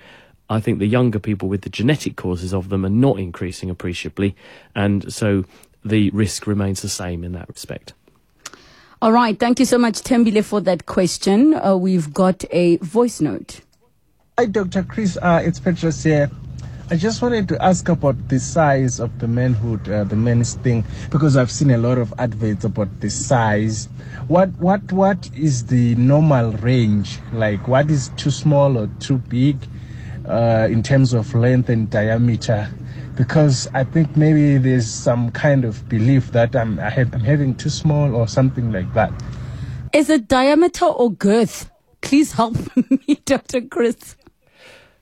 I 0.50 0.60
think 0.60 0.78
the 0.78 0.86
younger 0.86 1.18
people 1.18 1.48
with 1.48 1.62
the 1.62 1.70
genetic 1.70 2.16
causes 2.16 2.52
of 2.52 2.68
them 2.68 2.84
are 2.84 2.90
not 2.90 3.18
increasing 3.18 3.70
appreciably, 3.70 4.36
and 4.74 5.12
so 5.12 5.44
the 5.84 6.10
risk 6.10 6.46
remains 6.46 6.82
the 6.82 6.88
same 6.88 7.24
in 7.24 7.32
that 7.32 7.48
respect. 7.48 7.94
All 9.02 9.12
right. 9.12 9.38
Thank 9.38 9.58
you 9.58 9.66
so 9.66 9.76
much, 9.76 10.00
Tembile, 10.00 10.42
for 10.42 10.62
that 10.62 10.86
question. 10.86 11.52
Uh, 11.52 11.76
we've 11.76 12.14
got 12.14 12.44
a 12.50 12.78
voice 12.78 13.20
note. 13.20 13.60
Hi, 14.38 14.46
Dr. 14.46 14.84
Chris. 14.84 15.18
Uh, 15.20 15.42
it's 15.44 15.60
Petrus 15.60 16.02
here. 16.02 16.30
I 16.88 16.96
just 16.96 17.20
wanted 17.20 17.46
to 17.48 17.62
ask 17.62 17.88
about 17.90 18.28
the 18.28 18.38
size 18.38 18.98
of 18.98 19.18
the 19.18 19.28
manhood, 19.28 19.86
uh, 19.88 20.04
the 20.04 20.16
men's 20.16 20.54
thing, 20.54 20.84
because 21.10 21.36
I've 21.36 21.50
seen 21.50 21.72
a 21.72 21.78
lot 21.78 21.98
of 21.98 22.14
adverts 22.18 22.64
about 22.64 23.00
the 23.00 23.10
size. 23.10 23.88
What 24.28 24.50
what 24.58 24.92
what 24.92 25.28
is 25.36 25.66
the 25.66 25.94
normal 25.96 26.52
range? 26.52 27.18
Like, 27.32 27.68
what 27.68 27.90
is 27.90 28.08
too 28.16 28.30
small 28.30 28.78
or 28.78 28.86
too 29.00 29.18
big 29.18 29.58
uh, 30.26 30.68
in 30.70 30.82
terms 30.82 31.12
of 31.12 31.34
length 31.34 31.68
and 31.68 31.90
diameter? 31.90 32.70
Because 33.16 33.68
I 33.74 33.82
think 33.84 34.16
maybe 34.16 34.58
there's 34.58 34.88
some 34.88 35.30
kind 35.30 35.64
of 35.64 35.88
belief 35.88 36.32
that 36.32 36.54
I'm, 36.54 36.78
I 36.78 36.90
have, 36.90 37.12
I'm 37.14 37.20
having 37.20 37.54
too 37.54 37.70
small 37.70 38.14
or 38.14 38.28
something 38.28 38.70
like 38.70 38.92
that. 38.94 39.12
Is 39.92 40.10
it 40.10 40.28
diameter 40.28 40.84
or 40.84 41.10
girth? 41.10 41.70
Please 42.02 42.32
help 42.32 42.56
me, 42.90 43.16
Dr. 43.24 43.62
Chris. 43.62 44.16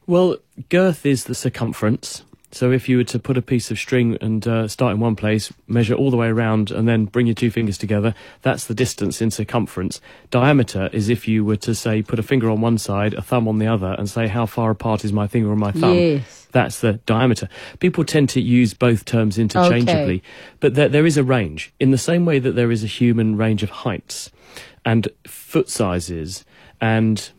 Well, 0.06 0.38
girth 0.68 1.04
is 1.04 1.25
the 1.25 1.35
circumference. 1.35 2.25
So 2.54 2.70
if 2.70 2.88
you 2.88 2.99
were 2.99 3.04
to 3.04 3.18
put 3.18 3.37
a 3.37 3.42
piece 3.42 3.73
of 3.73 3.78
string 3.80 4.16
and 4.20 4.46
uh, 4.46 4.68
start 4.68 4.94
in 4.94 5.00
one 5.00 5.16
place, 5.16 5.52
measure 5.66 5.94
all 5.94 6.12
the 6.12 6.16
way 6.16 6.28
around, 6.28 6.70
and 6.70 6.87
then 6.87 7.06
bring 7.06 7.26
your 7.26 7.34
two 7.34 7.50
fingers 7.50 7.76
together, 7.76 8.14
that's 8.42 8.66
the 8.66 8.75
distance 8.75 9.20
in 9.20 9.32
circumference. 9.32 10.00
Diameter 10.30 10.88
is 10.92 11.08
if 11.08 11.26
you 11.26 11.44
were 11.44 11.56
to 11.56 11.75
say 11.75 12.00
put 12.00 12.20
a 12.20 12.23
finger 12.23 12.49
on 12.49 12.61
one 12.61 12.78
side, 12.78 13.12
a 13.14 13.23
thumb 13.23 13.49
on 13.49 13.58
the 13.58 13.66
other, 13.66 13.96
and 13.99 14.08
say 14.08 14.28
how 14.28 14.46
far 14.46 14.70
apart 14.70 15.04
is 15.04 15.12
my 15.12 15.26
finger 15.26 15.50
and 15.50 15.58
my 15.58 15.73
thumb. 15.73 15.94
Yes. 15.94 16.46
That's 16.52 16.80
the 16.80 16.94
diameter. 17.06 17.49
People 17.80 18.04
tend 18.04 18.28
to 18.30 18.40
use 18.40 18.73
both 18.73 19.04
terms 19.04 19.37
interchangeably, 19.37 20.23
but 20.61 20.75
there, 20.75 20.88
there 20.88 21.06
is 21.06 21.16
a 21.16 21.25
range. 21.25 21.75
In 21.80 21.90
the 21.90 21.99
same 21.99 22.25
way 22.25 22.38
that 22.38 22.52
there 22.52 22.70
is 22.70 22.84
a 22.84 22.87
human 22.87 23.37
range 23.37 23.64
of 23.64 23.70
heights 23.70 24.30
and 24.84 25.08
foot 25.26 25.68
sizes 25.68 26.44
and 26.80 27.30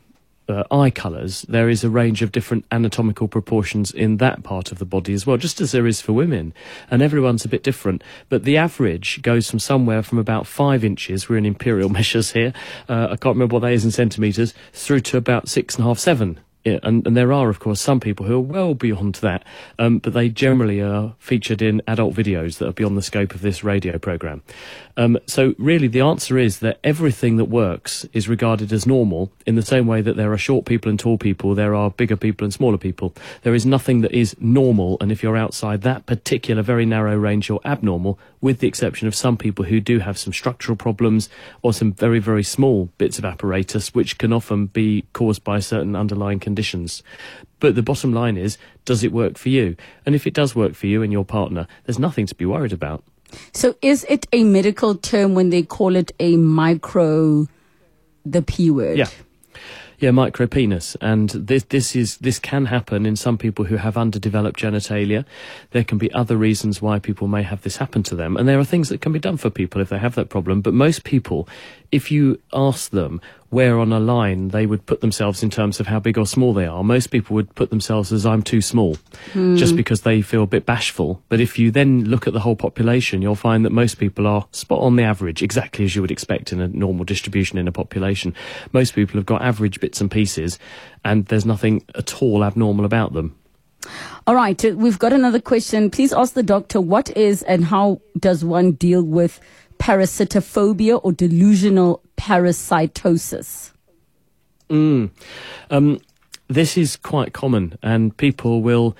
uh, 0.47 0.63
eye 0.71 0.89
colours, 0.89 1.43
there 1.43 1.69
is 1.69 1.83
a 1.83 1.89
range 1.89 2.21
of 2.21 2.31
different 2.31 2.65
anatomical 2.71 3.27
proportions 3.27 3.91
in 3.91 4.17
that 4.17 4.43
part 4.43 4.71
of 4.71 4.79
the 4.79 4.85
body 4.85 5.13
as 5.13 5.25
well, 5.25 5.37
just 5.37 5.61
as 5.61 5.71
there 5.71 5.87
is 5.87 6.01
for 6.01 6.13
women. 6.13 6.53
And 6.89 7.01
everyone's 7.01 7.45
a 7.45 7.49
bit 7.49 7.63
different. 7.63 8.03
But 8.29 8.43
the 8.43 8.57
average 8.57 9.21
goes 9.21 9.49
from 9.49 9.59
somewhere 9.59 10.03
from 10.03 10.17
about 10.17 10.47
five 10.47 10.83
inches, 10.83 11.27
we're 11.29 11.37
in 11.37 11.45
imperial 11.45 11.89
measures 11.99 12.31
here, 12.31 12.53
uh, 12.89 13.07
I 13.11 13.15
can't 13.15 13.35
remember 13.35 13.55
what 13.55 13.61
that 13.61 13.73
is 13.73 13.85
in 13.85 13.91
centimetres, 13.91 14.53
through 14.73 15.01
to 15.01 15.17
about 15.17 15.47
six 15.49 15.75
and 15.75 15.85
a 15.85 15.87
half, 15.87 15.99
seven 15.99 16.39
yeah, 16.65 16.79
and, 16.81 17.05
and 17.05 17.15
there 17.15 17.31
are, 17.31 17.49
of 17.49 17.59
course, 17.59 17.79
some 17.79 17.99
people 17.99 18.25
who 18.25 18.37
are 18.37 18.39
well 18.39 18.73
beyond 18.73 19.15
that, 19.15 19.43
um, 19.77 19.99
but 19.99 20.13
they 20.13 20.29
generally 20.29 20.81
are 20.81 21.13
featured 21.19 21.61
in 21.61 21.79
adult 21.87 22.15
videos 22.15 22.57
that 22.57 22.67
are 22.67 22.73
beyond 22.73 22.97
the 22.97 23.03
scope 23.03 23.35
of 23.35 23.41
this 23.41 23.63
radio 23.63 23.99
program. 23.99 24.41
Um, 24.97 25.19
so, 25.27 25.53
really, 25.59 25.87
the 25.87 26.01
answer 26.01 26.39
is 26.39 26.59
that 26.59 26.79
everything 26.83 27.37
that 27.37 27.45
works 27.45 28.05
is 28.13 28.27
regarded 28.27 28.73
as 28.73 28.87
normal 28.87 29.31
in 29.45 29.53
the 29.53 29.61
same 29.61 29.85
way 29.85 30.01
that 30.01 30.15
there 30.15 30.33
are 30.33 30.39
short 30.39 30.65
people 30.65 30.89
and 30.89 30.97
tall 30.97 31.19
people, 31.19 31.53
there 31.53 31.75
are 31.75 31.91
bigger 31.91 32.15
people 32.15 32.45
and 32.45 32.53
smaller 32.53 32.79
people. 32.79 33.13
There 33.43 33.53
is 33.53 33.65
nothing 33.67 34.01
that 34.01 34.13
is 34.13 34.35
normal, 34.39 34.97
and 34.99 35.11
if 35.11 35.21
you're 35.21 35.37
outside 35.37 35.83
that 35.83 36.07
particular 36.07 36.63
very 36.63 36.85
narrow 36.87 37.15
range, 37.15 37.47
you're 37.47 37.61
abnormal, 37.63 38.17
with 38.41 38.57
the 38.59 38.67
exception 38.67 39.07
of 39.07 39.13
some 39.13 39.37
people 39.37 39.65
who 39.65 39.79
do 39.79 39.99
have 39.99 40.17
some 40.17 40.33
structural 40.33 40.75
problems 40.75 41.29
or 41.61 41.73
some 41.73 41.93
very, 41.93 42.17
very 42.17 42.43
small 42.43 42.89
bits 42.97 43.19
of 43.19 43.25
apparatus, 43.25 43.93
which 43.93 44.17
can 44.17 44.33
often 44.33 44.65
be 44.65 45.05
caused 45.13 45.43
by 45.43 45.59
certain 45.59 45.95
underlying 45.95 46.39
conditions 46.39 46.54
conditions. 46.55 47.03
But 47.59 47.75
the 47.75 47.83
bottom 47.83 48.13
line 48.13 48.37
is, 48.37 48.57
does 48.85 49.03
it 49.03 49.11
work 49.11 49.37
for 49.37 49.49
you? 49.49 49.75
And 50.05 50.15
if 50.15 50.25
it 50.25 50.33
does 50.33 50.55
work 50.55 50.73
for 50.73 50.87
you 50.87 51.03
and 51.03 51.11
your 51.11 51.25
partner, 51.25 51.67
there's 51.83 51.99
nothing 51.99 52.27
to 52.27 52.35
be 52.35 52.45
worried 52.45 52.71
about. 52.71 53.03
So 53.51 53.75
is 53.81 54.05
it 54.07 54.25
a 54.31 54.45
medical 54.45 54.95
term 54.95 55.35
when 55.35 55.49
they 55.49 55.63
call 55.63 55.97
it 55.97 56.13
a 56.19 56.37
micro, 56.37 57.47
the 58.25 58.41
P 58.41 58.71
word? 58.71 58.97
Yeah. 58.97 59.09
Yeah, 59.97 60.11
micropenis, 60.11 60.97
and 60.99 61.29
this 61.29 61.63
this 61.69 61.95
is 61.95 62.17
this 62.17 62.37
can 62.37 62.65
happen 62.65 63.05
in 63.05 63.15
some 63.15 63.37
people 63.37 63.63
who 63.63 63.77
have 63.77 63.95
underdeveloped 63.95 64.59
genitalia. 64.59 65.23
There 65.71 65.85
can 65.85 65.97
be 65.97 66.11
other 66.11 66.35
reasons 66.35 66.81
why 66.81 66.99
people 66.99 67.29
may 67.29 67.43
have 67.43 67.61
this 67.61 67.77
happen 67.77 68.03
to 68.03 68.15
them, 68.15 68.35
and 68.35 68.45
there 68.45 68.59
are 68.59 68.65
things 68.65 68.89
that 68.89 68.99
can 68.99 69.13
be 69.13 69.19
done 69.19 69.37
for 69.37 69.49
people 69.49 69.79
if 69.79 69.87
they 69.87 69.97
have 69.97 70.15
that 70.15 70.27
problem. 70.27 70.59
But 70.59 70.73
most 70.73 71.05
people, 71.05 71.47
if 71.91 72.11
you 72.11 72.39
ask 72.53 72.91
them 72.91 73.21
where 73.49 73.79
on 73.79 73.93
a 73.93 73.99
line 73.99 74.49
they 74.49 74.65
would 74.65 74.85
put 74.85 74.99
themselves 75.01 75.41
in 75.41 75.49
terms 75.49 75.79
of 75.79 75.87
how 75.87 75.99
big 75.99 76.17
or 76.17 76.25
small 76.25 76.53
they 76.53 76.65
are, 76.65 76.83
most 76.83 77.07
people 77.07 77.33
would 77.35 77.53
put 77.55 77.69
themselves 77.69 78.11
as 78.11 78.25
I'm 78.25 78.41
too 78.41 78.61
small, 78.61 78.97
Hmm. 79.33 79.55
just 79.55 79.75
because 79.75 80.01
they 80.01 80.21
feel 80.21 80.43
a 80.43 80.47
bit 80.47 80.65
bashful. 80.65 81.21
But 81.29 81.39
if 81.39 81.57
you 81.57 81.71
then 81.71 82.03
look 82.05 82.27
at 82.27 82.33
the 82.33 82.41
whole 82.41 82.55
population, 82.55 83.21
you'll 83.21 83.35
find 83.35 83.63
that 83.63 83.71
most 83.71 83.95
people 83.97 84.27
are 84.27 84.45
spot 84.51 84.81
on 84.81 84.95
the 84.97 85.03
average, 85.03 85.41
exactly 85.41 85.85
as 85.85 85.95
you 85.95 86.01
would 86.01 86.11
expect 86.11 86.51
in 86.51 86.59
a 86.59 86.67
normal 86.67 87.05
distribution 87.05 87.57
in 87.57 87.67
a 87.67 87.71
population. 87.71 88.33
Most 88.73 88.93
people 88.93 89.17
have 89.17 89.25
got 89.25 89.41
average 89.41 89.79
bits 89.79 90.01
and 90.01 90.11
pieces, 90.11 90.59
and 91.05 91.25
there's 91.27 91.45
nothing 91.45 91.83
at 91.95 92.21
all 92.21 92.43
abnormal 92.43 92.83
about 92.83 93.13
them. 93.13 93.35
All 94.27 94.33
right, 94.33 94.65
uh, 94.65 94.69
we've 94.75 94.97
got 94.97 95.13
another 95.13 95.39
question. 95.39 95.91
Please 95.91 96.11
ask 96.11 96.33
the 96.33 96.41
doctor 96.41 96.81
what 96.81 97.15
is 97.15 97.43
and 97.43 97.63
how 97.63 98.01
does 98.19 98.43
one 98.43 98.71
deal 98.71 99.03
with 99.03 99.39
parasitophobia 99.79 100.99
or 101.03 101.11
delusional 101.11 102.01
parasitosis? 102.17 103.71
Mm. 104.69 105.11
Um, 105.69 105.99
this 106.47 106.77
is 106.77 106.95
quite 106.95 107.33
common, 107.33 107.77
and 107.81 108.15
people 108.15 108.61
will 108.61 108.95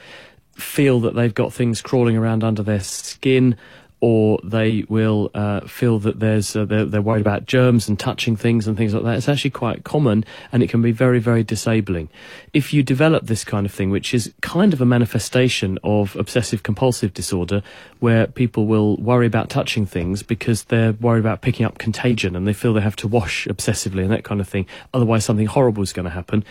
feel 0.55 0.99
that 1.01 1.15
they've 1.15 1.33
got 1.33 1.53
things 1.53 1.81
crawling 1.81 2.17
around 2.17 2.43
under 2.43 2.63
their 2.63 2.79
skin, 2.79 3.57
or 4.05 4.39
they 4.43 4.85
will 4.87 5.31
uh, 5.33 5.61
feel 5.61 5.97
that 5.97 6.19
there's 6.19 6.55
uh, 6.55 6.63
they're, 6.63 6.85
they're 6.85 7.01
worried 7.01 7.21
about 7.21 7.47
germs 7.47 7.89
and 7.89 7.97
touching 7.97 8.35
things 8.35 8.67
and 8.67 8.77
things 8.77 8.93
like 8.93 9.01
that. 9.03 9.17
It's 9.17 9.27
actually 9.27 9.49
quite 9.49 9.83
common, 9.83 10.23
and 10.51 10.61
it 10.61 10.69
can 10.69 10.83
be 10.83 10.91
very, 10.91 11.17
very 11.17 11.43
disabling. 11.43 12.09
If 12.53 12.71
you 12.71 12.83
develop 12.83 13.25
this 13.25 13.43
kind 13.43 13.65
of 13.65 13.71
thing, 13.71 13.89
which 13.89 14.13
is 14.13 14.31
kind 14.43 14.73
of 14.73 14.79
a 14.79 14.85
manifestation 14.85 15.79
of 15.83 16.15
obsessive 16.17 16.61
compulsive 16.61 17.15
disorder, 17.15 17.63
where 17.99 18.27
people 18.27 18.67
will 18.67 18.95
worry 18.97 19.25
about 19.25 19.49
touching 19.49 19.87
things 19.87 20.21
because 20.21 20.65
they're 20.65 20.93
worried 20.93 21.21
about 21.21 21.41
picking 21.41 21.65
up 21.65 21.79
contagion 21.79 22.35
and 22.35 22.47
they 22.47 22.53
feel 22.53 22.75
they 22.75 22.81
have 22.81 22.95
to 22.97 23.07
wash 23.07 23.47
obsessively 23.47 24.03
and 24.03 24.11
that 24.11 24.23
kind 24.23 24.39
of 24.39 24.47
thing. 24.47 24.67
Otherwise, 24.93 25.25
something 25.25 25.47
horrible 25.47 25.81
is 25.81 25.93
going 25.93 26.03
to 26.03 26.11
happen 26.11 26.45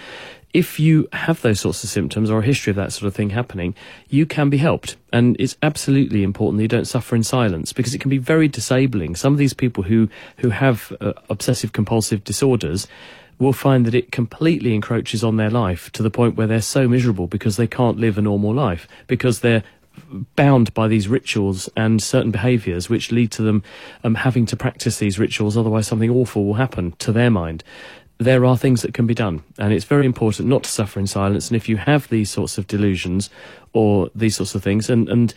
if 0.54 0.78
you 0.78 1.08
have 1.12 1.42
those 1.42 1.58
sorts 1.58 1.82
of 1.82 1.90
symptoms 1.90 2.30
or 2.30 2.38
a 2.38 2.44
history 2.44 2.70
of 2.70 2.76
that 2.76 2.92
sort 2.92 3.08
of 3.08 3.14
thing 3.14 3.30
happening, 3.30 3.75
you 4.08 4.25
can 4.25 4.49
be 4.49 4.56
helped. 4.56 4.96
And 5.12 5.37
it's 5.40 5.56
absolutely 5.62 6.23
important 6.23 6.58
that 6.58 6.62
you 6.62 6.68
don't 6.68 6.87
suffer 6.87 7.16
in 7.16 7.25
silence 7.25 7.73
because 7.73 7.92
it 7.92 8.00
can 8.00 8.08
be 8.08 8.18
very 8.18 8.46
disabling. 8.46 9.16
Some 9.16 9.32
of 9.32 9.38
these 9.38 9.52
people 9.52 9.82
who, 9.82 10.08
who 10.38 10.50
have 10.50 10.96
uh, 11.00 11.12
obsessive 11.28 11.73
compulsive 11.73 12.23
disorders 12.23 12.87
will 13.40 13.52
find 13.52 13.84
that 13.84 13.96
it 13.96 14.12
completely 14.12 14.76
encroaches 14.76 15.25
on 15.25 15.37
their 15.37 15.50
life 15.50 15.90
to 15.90 16.04
the 16.04 16.11
point 16.11 16.37
where 16.37 16.46
they're 16.46 16.62
so 16.62 16.87
miserable 16.87 17.26
because 17.26 17.56
they 17.56 17.66
can't 17.66 17.99
live 17.99 18.16
a 18.16 18.23
normal 18.23 18.54
life 18.54 18.87
because 19.08 19.40
they're 19.40 19.64
bound 20.37 20.73
by 20.75 20.87
these 20.88 21.08
rituals 21.08 21.68
and 21.76 22.02
certain 22.02 22.30
behaviours 22.30 22.88
which 22.88 23.12
lead 23.12 23.30
to 23.30 23.42
them 23.42 23.62
um, 24.02 24.14
having 24.14 24.46
to 24.46 24.56
practice 24.56 24.99
these 24.99 25.18
rituals 25.18 25.56
otherwise 25.56 25.87
something 25.87 26.11
awful 26.11 26.44
will 26.44 26.54
happen 26.54 26.92
to 26.99 27.12
their 27.12 27.30
mind 27.30 27.62
there 28.25 28.45
are 28.45 28.57
things 28.57 28.83
that 28.83 28.95
can 28.95 29.07
be 29.07 29.14
done, 29.14 29.43
and 29.59 29.73
it's 29.73 29.85
very 29.85 30.07
important 30.07 30.49
not 30.49 30.64
to 30.64 30.71
suffer 30.71 30.99
in 30.99 31.07
silence. 31.07 31.49
And 31.49 31.57
if 31.57 31.69
you 31.69 31.76
have 31.76 32.09
these 32.09 32.31
sorts 32.31 32.59
of 32.59 32.66
delusions 32.66 33.31
or 33.73 34.11
these 34.14 34.37
sorts 34.37 34.54
of 34.54 34.62
things, 34.62 34.90
and, 34.90 35.09
and 35.09 35.35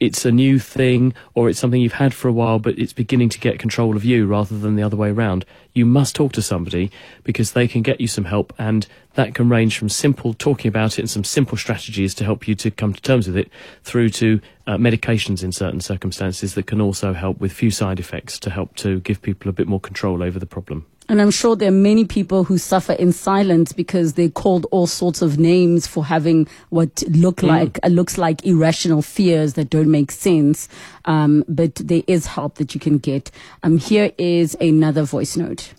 it's 0.00 0.24
a 0.24 0.30
new 0.30 0.58
thing 0.58 1.12
or 1.34 1.48
it's 1.48 1.58
something 1.58 1.80
you've 1.80 1.92
had 1.94 2.14
for 2.14 2.28
a 2.28 2.32
while, 2.32 2.58
but 2.58 2.78
it's 2.78 2.92
beginning 2.92 3.28
to 3.30 3.40
get 3.40 3.58
control 3.58 3.96
of 3.96 4.04
you 4.04 4.26
rather 4.26 4.56
than 4.56 4.76
the 4.76 4.82
other 4.82 4.96
way 4.96 5.10
around, 5.10 5.44
you 5.74 5.84
must 5.84 6.14
talk 6.14 6.32
to 6.32 6.42
somebody 6.42 6.90
because 7.24 7.52
they 7.52 7.66
can 7.66 7.82
get 7.82 8.00
you 8.00 8.06
some 8.06 8.24
help, 8.24 8.52
and 8.58 8.86
that 9.14 9.34
can 9.34 9.48
range 9.48 9.76
from 9.76 9.88
simple 9.88 10.34
talking 10.34 10.68
about 10.68 10.98
it 10.98 11.02
and 11.02 11.10
some 11.10 11.24
simple 11.24 11.58
strategies 11.58 12.14
to 12.14 12.24
help 12.24 12.46
you 12.46 12.54
to 12.54 12.70
come 12.70 12.92
to 12.92 13.02
terms 13.02 13.26
with 13.26 13.36
it, 13.36 13.50
through 13.82 14.08
to 14.08 14.40
uh, 14.66 14.76
medications 14.76 15.42
in 15.42 15.50
certain 15.50 15.80
circumstances 15.80 16.54
that 16.54 16.66
can 16.66 16.80
also 16.80 17.12
help 17.12 17.40
with 17.40 17.52
few 17.52 17.70
side 17.70 17.98
effects 17.98 18.38
to 18.38 18.50
help 18.50 18.76
to 18.76 19.00
give 19.00 19.20
people 19.20 19.48
a 19.48 19.52
bit 19.52 19.66
more 19.66 19.80
control 19.80 20.22
over 20.22 20.38
the 20.38 20.46
problem. 20.46 20.86
And 21.10 21.22
I'm 21.22 21.30
sure 21.30 21.56
there 21.56 21.68
are 21.68 21.72
many 21.72 22.04
people 22.04 22.44
who 22.44 22.58
suffer 22.58 22.92
in 22.92 23.12
silence 23.12 23.72
because 23.72 24.12
they're 24.12 24.28
called 24.28 24.66
all 24.70 24.86
sorts 24.86 25.22
of 25.22 25.38
names 25.38 25.86
for 25.86 26.04
having 26.04 26.46
what 26.68 27.02
look 27.08 27.42
like 27.42 27.78
uh, 27.82 27.88
looks 27.88 28.18
like 28.18 28.44
irrational 28.44 29.00
fears 29.00 29.54
that 29.54 29.70
don't 29.70 29.90
make 29.90 30.10
sense. 30.10 30.68
Um, 31.06 31.44
but 31.48 31.76
there 31.76 32.02
is 32.06 32.26
help 32.26 32.56
that 32.56 32.74
you 32.74 32.80
can 32.80 32.98
get. 32.98 33.30
Um, 33.62 33.78
here 33.78 34.12
is 34.18 34.54
another 34.60 35.04
voice 35.04 35.34
note. 35.34 35.72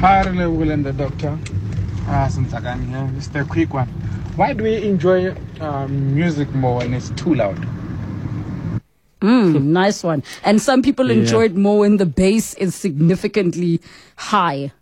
Hi, 0.00 0.22
Will 0.46 0.70
and 0.70 0.84
the 0.84 0.92
doctor. 0.92 1.38
Ah, 2.06 2.28
since 2.28 2.52
I 2.52 2.60
can 2.60 2.88
hear, 2.88 3.10
just 3.14 3.34
a 3.36 3.44
quick 3.44 3.72
one. 3.72 3.88
Why 4.36 4.52
do 4.52 4.64
we 4.64 4.82
enjoy 4.82 5.34
um, 5.60 6.14
music 6.14 6.52
more 6.54 6.78
when 6.78 6.92
it's 6.92 7.10
too 7.10 7.34
loud? 7.34 7.58
Mm, 9.20 9.62
nice 9.64 10.02
one. 10.02 10.22
And 10.44 10.60
some 10.60 10.82
people 10.82 11.08
Yeah. 11.08 11.18
enjoy 11.18 11.44
it 11.44 11.56
more 11.56 11.80
when 11.80 11.98
the 11.98 12.06
bass 12.06 12.54
is 12.54 12.74
significantly 12.74 13.80
high. 14.16 14.72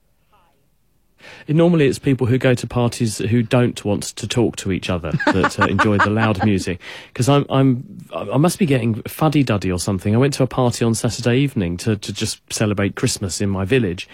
Normally, 1.46 1.86
it's 1.86 1.98
people 1.98 2.26
who 2.26 2.38
go 2.38 2.54
to 2.54 2.66
parties 2.66 3.18
who 3.18 3.42
don't 3.42 3.84
want 3.84 4.02
to 4.02 4.26
talk 4.26 4.56
to 4.56 4.70
each 4.72 4.88
other 4.88 5.12
that 5.26 5.58
uh, 5.58 5.66
enjoy 5.66 5.98
the 5.98 6.10
loud 6.10 6.44
music. 6.44 6.80
Because 7.12 7.28
I'm, 7.28 7.44
I'm, 7.50 7.84
I 8.14 8.36
must 8.36 8.58
be 8.58 8.66
getting 8.66 9.02
fuddy 9.02 9.42
duddy 9.42 9.70
or 9.70 9.78
something. 9.78 10.14
I 10.14 10.18
went 10.18 10.34
to 10.34 10.42
a 10.42 10.46
party 10.46 10.84
on 10.84 10.94
Saturday 10.94 11.38
evening 11.38 11.76
to, 11.78 11.96
to 11.96 12.12
just 12.12 12.40
celebrate 12.52 12.94
Christmas 12.96 13.40
in 13.40 13.50
my 13.50 13.64
village, 13.64 14.08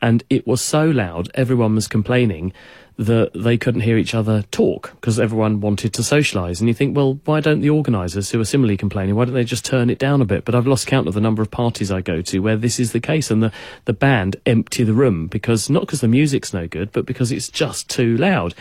and 0.00 0.24
it 0.30 0.46
was 0.46 0.60
so 0.60 0.86
loud, 0.88 1.28
everyone 1.34 1.74
was 1.74 1.86
complaining 1.88 2.52
that 2.98 3.30
they 3.34 3.58
couldn't 3.58 3.82
hear 3.82 3.98
each 3.98 4.14
other 4.14 4.42
talk 4.50 4.92
because 4.94 5.20
everyone 5.20 5.60
wanted 5.60 5.92
to 5.92 6.02
socialise. 6.02 6.60
And 6.60 6.68
you 6.68 6.74
think, 6.74 6.96
well, 6.96 7.20
why 7.26 7.40
don't 7.40 7.60
the 7.60 7.70
organisers, 7.70 8.30
who 8.30 8.40
are 8.40 8.44
similarly 8.44 8.76
complaining, 8.76 9.14
why 9.14 9.26
don't 9.26 9.34
they 9.34 9.44
just 9.44 9.66
turn 9.66 9.90
it 9.90 9.98
down 9.98 10.22
a 10.22 10.24
bit? 10.24 10.44
But 10.44 10.54
I've 10.54 10.66
lost 10.66 10.86
count 10.86 11.06
of 11.06 11.14
the 11.14 11.20
number 11.20 11.42
of 11.42 11.50
parties 11.50 11.92
I 11.92 12.00
go 12.00 12.22
to 12.22 12.38
where 12.38 12.56
this 12.56 12.80
is 12.80 12.92
the 12.92 13.00
case, 13.00 13.30
and 13.30 13.42
the, 13.42 13.52
the 13.84 13.92
band 13.92 14.36
empty 14.46 14.82
the 14.82 14.94
room 14.94 15.26
because 15.26 15.68
not 15.68 15.80
because 15.80 16.00
the 16.00 16.08
music's 16.08 16.54
no 16.54 16.66
good, 16.66 16.90
but 16.92 17.04
because 17.04 17.30
it's 17.32 17.48
just 17.48 17.90
too 17.90 18.16
loud. 18.16 18.54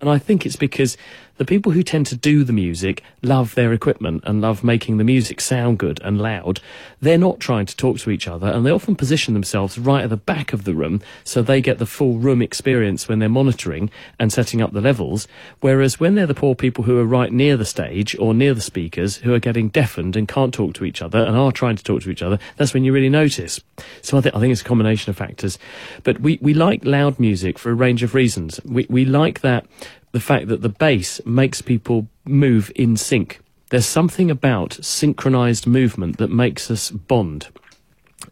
And 0.00 0.08
I 0.08 0.18
think 0.18 0.46
it's 0.46 0.56
because 0.56 0.96
the 1.40 1.46
people 1.46 1.72
who 1.72 1.82
tend 1.82 2.06
to 2.06 2.16
do 2.16 2.44
the 2.44 2.52
music 2.52 3.02
love 3.22 3.54
their 3.54 3.72
equipment 3.72 4.22
and 4.26 4.42
love 4.42 4.62
making 4.62 4.98
the 4.98 5.04
music 5.04 5.40
sound 5.40 5.78
good 5.78 5.98
and 6.04 6.20
loud. 6.20 6.60
They're 7.00 7.16
not 7.16 7.40
trying 7.40 7.64
to 7.64 7.74
talk 7.74 7.98
to 8.00 8.10
each 8.10 8.28
other 8.28 8.48
and 8.48 8.66
they 8.66 8.70
often 8.70 8.94
position 8.94 9.32
themselves 9.32 9.78
right 9.78 10.04
at 10.04 10.10
the 10.10 10.18
back 10.18 10.52
of 10.52 10.64
the 10.64 10.74
room 10.74 11.00
so 11.24 11.40
they 11.40 11.62
get 11.62 11.78
the 11.78 11.86
full 11.86 12.18
room 12.18 12.42
experience 12.42 13.08
when 13.08 13.20
they're 13.20 13.30
monitoring 13.30 13.79
and 14.18 14.32
setting 14.32 14.60
up 14.60 14.72
the 14.72 14.80
levels. 14.80 15.28
Whereas 15.60 16.00
when 16.00 16.16
they're 16.16 16.26
the 16.26 16.34
poor 16.34 16.54
people 16.54 16.84
who 16.84 16.98
are 16.98 17.04
right 17.04 17.32
near 17.32 17.56
the 17.56 17.64
stage 17.64 18.16
or 18.18 18.34
near 18.34 18.52
the 18.52 18.60
speakers 18.60 19.16
who 19.18 19.32
are 19.32 19.38
getting 19.38 19.68
deafened 19.68 20.16
and 20.16 20.26
can't 20.26 20.52
talk 20.52 20.74
to 20.74 20.84
each 20.84 21.00
other 21.00 21.20
and 21.20 21.36
are 21.36 21.52
trying 21.52 21.76
to 21.76 21.84
talk 21.84 22.02
to 22.02 22.10
each 22.10 22.22
other, 22.22 22.38
that's 22.56 22.74
when 22.74 22.84
you 22.84 22.92
really 22.92 23.08
notice. 23.08 23.60
So 24.02 24.18
I, 24.18 24.20
th- 24.20 24.34
I 24.34 24.40
think 24.40 24.52
it's 24.52 24.62
a 24.62 24.64
combination 24.64 25.10
of 25.10 25.16
factors. 25.16 25.58
But 26.02 26.20
we, 26.20 26.38
we 26.42 26.52
like 26.52 26.84
loud 26.84 27.18
music 27.20 27.58
for 27.58 27.70
a 27.70 27.74
range 27.74 28.02
of 28.02 28.14
reasons. 28.14 28.60
We, 28.64 28.86
we 28.90 29.04
like 29.04 29.40
that, 29.40 29.66
the 30.12 30.20
fact 30.20 30.48
that 30.48 30.62
the 30.62 30.68
bass 30.68 31.20
makes 31.24 31.62
people 31.62 32.08
move 32.24 32.72
in 32.74 32.96
sync. 32.96 33.40
There's 33.70 33.86
something 33.86 34.30
about 34.30 34.78
synchronized 34.84 35.66
movement 35.66 36.18
that 36.18 36.30
makes 36.30 36.70
us 36.70 36.90
bond. 36.90 37.48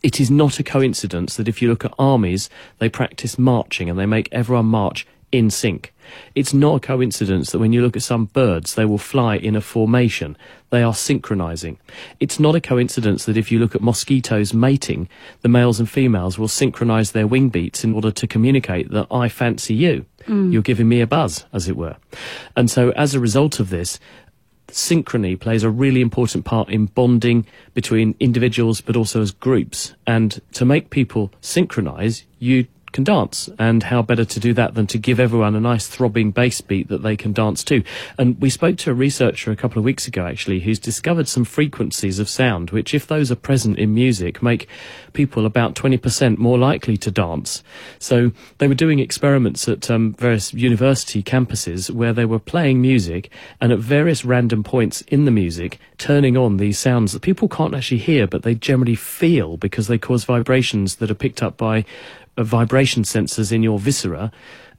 It 0.03 0.21
is 0.21 0.31
not 0.31 0.59
a 0.59 0.65
coincidence 0.65 1.37
that 1.37 1.49
if 1.49 1.63
you 1.63 1.69
look 1.69 1.85
at 1.85 1.95
armies, 1.99 2.51
they 2.79 2.89
practice 2.89 3.39
marching 3.39 3.89
and 3.89 3.99
they 3.99 4.07
make 4.07 4.29
everyone 4.33 4.67
march 4.67 5.07
in 5.33 5.51
sync. 5.51 5.93
It's 6.35 6.55
not 6.55 6.77
a 6.77 6.87
coincidence 6.87 7.51
that 7.51 7.59
when 7.59 7.73
you 7.73 7.83
look 7.83 7.97
at 7.97 8.03
some 8.03 8.27
birds, 8.27 8.75
they 8.75 8.85
will 8.85 8.99
fly 8.99 9.37
in 9.37 9.57
a 9.57 9.61
formation. 9.61 10.37
They 10.71 10.83
are 10.83 10.95
synchronizing. 10.95 11.79
It's 12.21 12.41
not 12.41 12.55
a 12.55 12.61
coincidence 12.61 13.25
that 13.27 13.37
if 13.37 13.53
you 13.53 13.59
look 13.59 13.75
at 13.75 13.83
mosquitoes 13.83 14.55
mating, 14.55 15.09
the 15.43 15.49
males 15.49 15.79
and 15.79 15.89
females 15.89 16.39
will 16.39 16.49
synchronize 16.49 17.13
their 17.13 17.27
wing 17.27 17.49
beats 17.51 17.85
in 17.85 17.95
order 17.95 18.11
to 18.11 18.27
communicate 18.27 18.91
that 18.91 19.07
I 19.11 19.29
fancy 19.29 19.75
you. 19.75 20.07
Mm. 20.27 20.53
You're 20.53 20.63
giving 20.63 20.89
me 20.89 21.01
a 21.01 21.07
buzz, 21.07 21.45
as 21.53 21.69
it 21.69 21.77
were. 21.77 21.97
And 22.57 22.71
so 22.71 22.91
as 22.91 23.15
a 23.15 23.21
result 23.21 23.61
of 23.61 23.71
this, 23.71 23.99
synchrony 24.69 25.39
plays 25.39 25.63
a 25.63 25.71
really 25.71 26.03
important 26.03 26.45
part 26.45 26.69
in 26.69 26.87
bonding 26.87 27.47
between 27.73 28.15
individuals 28.21 28.81
but 28.81 28.97
also 28.97 29.23
as 29.23 29.31
groups. 29.31 29.95
And 30.07 30.41
to 30.53 30.65
make 30.65 30.91
people 30.91 31.33
synchronize, 31.41 32.25
you 32.39 32.67
can 32.93 33.05
dance. 33.05 33.49
And 33.59 33.83
how 33.83 34.03
better 34.03 34.25
to 34.25 34.41
do 34.41 34.53
that 34.55 34.75
than 34.75 34.87
to 34.89 34.99
give 34.99 35.21
everyone 35.21 35.55
a 35.55 35.61
nice 35.61 35.87
throbbing 35.87 36.31
bass 36.31 36.61
beat 36.61 36.89
that 36.89 37.03
they 37.03 37.17
can 37.17 37.33
dance 37.33 37.63
to? 37.65 37.83
And 38.19 38.41
we 38.41 38.51
spoke 38.51 38.77
to 38.79 38.91
a 38.91 38.95
researcher 38.95 39.51
a 39.51 39.57
couple 39.57 39.79
of 39.79 39.85
weeks 39.85 40.07
ago, 40.07 40.27
actually, 40.27 40.61
who's 40.61 40.79
discovered 40.79 41.29
some 41.29 41.45
frequencies 41.45 42.19
of 42.19 42.29
sound, 42.29 42.71
which, 42.71 42.95
if 42.95 43.07
those 43.07 43.31
are 43.31 43.37
present 43.37 43.79
in 43.79 43.95
music, 43.95 44.43
make 44.43 44.69
people 45.13 45.47
about 45.47 45.75
20% 45.75 46.39
more 46.39 46.59
likely 46.59 46.97
to 46.97 47.11
dance. 47.11 47.63
So 47.99 48.33
they 48.59 48.69
were 48.69 48.75
doing 48.75 48.99
experiments 48.99 49.69
at 49.69 49.91
um, 49.91 50.15
various 50.15 50.53
university 50.55 51.23
campuses 51.23 51.91
where 51.91 52.13
they 52.13 52.25
were 52.25 52.39
playing 52.39 52.81
music 52.81 53.31
and 53.61 53.73
at 53.73 53.79
various 53.79 54.25
random 54.25 54.63
points 54.63 55.03
in 55.03 55.25
the 55.25 55.31
music 55.31 55.79
turning 55.99 56.37
on 56.37 56.57
these 56.57 56.79
sounds 56.79 57.13
that 57.13 57.23
people 57.23 57.49
can't 57.49 57.75
actually 57.75 57.99
hear, 57.99 58.27
but 58.27 58.43
they 58.43 58.55
generally 58.55 58.95
feel 58.95 59.57
because 59.57 59.89
they 59.89 59.99
cause 59.99 60.25
vibrations 60.25 60.97
that 60.97 61.11
are 61.11 61.15
picked 61.15 61.43
up 61.43 61.57
by 61.57 61.85
vibration 62.45 63.03
sensors 63.03 63.53
in 63.53 63.63
your 63.63 63.79
viscera. 63.79 64.31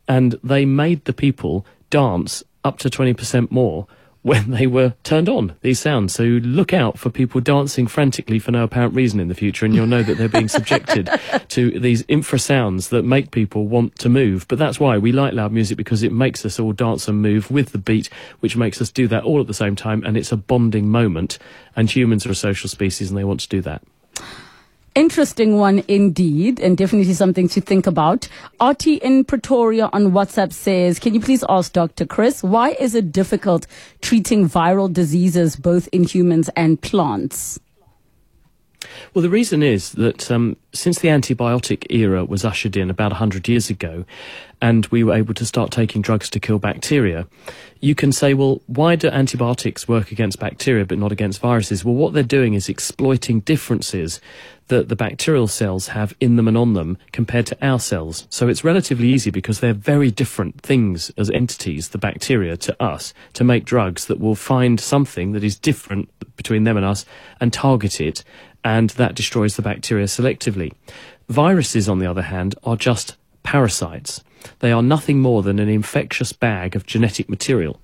And 0.08 0.40
they 0.44 0.66
made 0.66 1.06
the 1.06 1.14
people 1.14 1.66
dance 1.90 2.44
up 2.64 2.78
to 2.80 2.90
20% 2.90 3.52
more 3.52 3.88
when 4.22 4.52
they 4.52 4.68
were 4.68 4.94
turned 5.04 5.30
on, 5.30 5.56
these 5.62 5.80
sounds. 5.80 6.14
So 6.14 6.24
look 6.24 6.74
out 6.74 7.00
for 7.00 7.10
people 7.10 7.40
dancing 7.40 7.88
frantically 7.88 8.38
for 8.38 8.52
no 8.52 8.66
apparent 8.66 8.94
reason 8.94 9.20
in 9.22 9.30
the 9.30 9.34
future, 9.34 9.66
and 9.66 9.74
you'll 9.74 9.88
know 9.88 10.04
that 10.04 10.18
they're 10.18 10.28
being 10.28 10.50
subjected 10.50 11.10
to 11.48 11.80
these 11.80 12.04
infrasounds 12.04 12.90
that 12.90 13.04
make 13.04 13.32
people 13.32 13.68
want 13.68 13.98
to 14.00 14.10
move. 14.10 14.46
But 14.50 14.60
that's 14.60 14.78
why 14.78 14.98
we 14.98 15.14
like 15.14 15.34
loud 15.34 15.54
music 15.54 15.78
because 15.78 16.04
it 16.04 16.12
makes 16.12 16.46
us 16.46 16.60
all 16.60 16.74
dance 16.74 17.08
and 17.08 17.22
move 17.22 17.50
with 17.50 17.72
the 17.72 17.78
beat, 17.78 18.10
which 18.42 18.58
makes 18.58 18.82
us 18.82 18.92
do 18.92 19.08
that 19.08 19.24
all 19.24 19.40
at 19.40 19.48
the 19.48 19.54
same 19.54 19.78
time, 19.78 20.04
and 20.04 20.18
it's 20.18 20.34
a 20.34 20.38
bonding 20.38 20.90
moment. 20.90 21.40
And 21.78 21.90
humans 21.90 22.26
are 22.26 22.32
a 22.32 22.36
social 22.36 22.68
species, 22.68 23.10
and 23.10 23.18
they 23.18 23.24
want 23.24 23.40
to 23.40 23.48
do 23.48 23.62
that. 23.62 23.84
Interesting 24.96 25.58
one 25.58 25.84
indeed, 25.88 26.60
and 26.60 26.76
definitely 26.76 27.14
something 27.14 27.48
to 27.50 27.62
think 27.62 27.88
about. 27.88 28.28
RT 28.62 28.88
in 28.88 29.24
Pretoria 29.24 29.90
on 29.94 30.12
WhatsApp 30.12 30.52
says, 30.52 31.00
Can 31.00 31.14
you 31.14 31.22
please 31.22 31.44
ask 31.48 31.74
Dr. 31.74 32.06
Chris, 32.06 32.44
why 32.44 32.72
is 32.72 32.96
it 32.96 33.12
difficult 33.12 33.68
treating 34.02 34.50
viral 34.50 34.92
diseases 34.92 35.56
both 35.56 35.88
in 35.92 36.04
humans 36.04 36.50
and 36.56 36.82
plants? 36.82 37.60
Well, 39.14 39.22
the 39.22 39.30
reason 39.30 39.64
is 39.64 39.92
that 39.94 40.32
um, 40.32 40.58
since 40.74 41.00
the 41.00 41.10
antibiotic 41.10 41.86
era 41.90 42.26
was 42.26 42.46
ushered 42.46 42.78
in 42.78 42.90
about 42.90 43.12
100 43.12 43.48
years 43.48 43.70
ago, 43.70 44.06
and 44.62 44.86
we 44.88 45.04
were 45.04 45.14
able 45.14 45.34
to 45.34 45.46
start 45.46 45.72
taking 45.72 46.02
drugs 46.02 46.30
to 46.32 46.40
kill 46.40 46.60
bacteria, 46.60 47.28
you 47.80 47.96
can 47.96 48.12
say, 48.12 48.34
well, 48.34 48.62
why 48.68 48.96
do 48.96 49.08
antibiotics 49.08 49.88
work 49.88 50.12
against 50.12 50.40
bacteria 50.40 50.86
but 50.86 50.98
not 50.98 51.12
against 51.12 51.40
viruses? 51.40 51.86
Well, 51.86 51.96
what 51.96 52.14
they're 52.14 52.24
doing 52.24 52.54
is 52.54 52.68
exploiting 52.68 53.40
differences 53.42 54.20
that 54.68 54.90
the 54.90 54.96
bacterial 54.96 55.48
cells 55.48 55.88
have 55.88 56.14
in 56.20 56.36
them 56.36 56.48
and 56.48 56.58
on 56.58 56.74
them 56.74 56.98
compared 57.12 57.48
to 57.48 57.66
our 57.66 57.80
cells. 57.80 58.28
So 58.30 58.48
it's 58.48 58.64
relatively 58.64 59.08
easy 59.08 59.32
because 59.32 59.60
they're 59.60 59.74
very 59.74 60.12
different 60.12 60.62
things 60.62 61.10
as 61.18 61.30
entities, 61.32 61.90
the 61.90 61.98
bacteria, 61.98 62.56
to 62.58 62.84
us, 62.84 63.14
to 63.34 63.44
make 63.44 63.66
drugs 63.66 64.06
that 64.06 64.20
will 64.20 64.36
find 64.36 64.80
something 64.80 65.32
that 65.32 65.44
is 65.44 65.58
different 65.58 66.10
between 66.36 66.66
them 66.66 66.78
and 66.78 66.86
us 66.86 67.06
and 67.40 67.52
target 67.52 68.00
it, 68.00 68.24
and 68.64 68.92
that 68.92 69.16
destroys 69.16 69.56
the 69.56 69.62
bacteria 69.62 70.06
selectively. 70.06 70.74
Viruses, 71.30 71.90
on 71.90 72.00
the 72.00 72.10
other 72.10 72.24
hand, 72.24 72.56
are 72.64 72.76
just 72.76 73.16
parasites. 73.44 74.24
They 74.60 74.72
are 74.72 74.82
nothing 74.82 75.20
more 75.20 75.44
than 75.44 75.60
an 75.60 75.70
infectious 75.70 76.34
bag 76.34 76.76
of 76.76 76.86
genetic 76.86 77.30
material. 77.30 77.80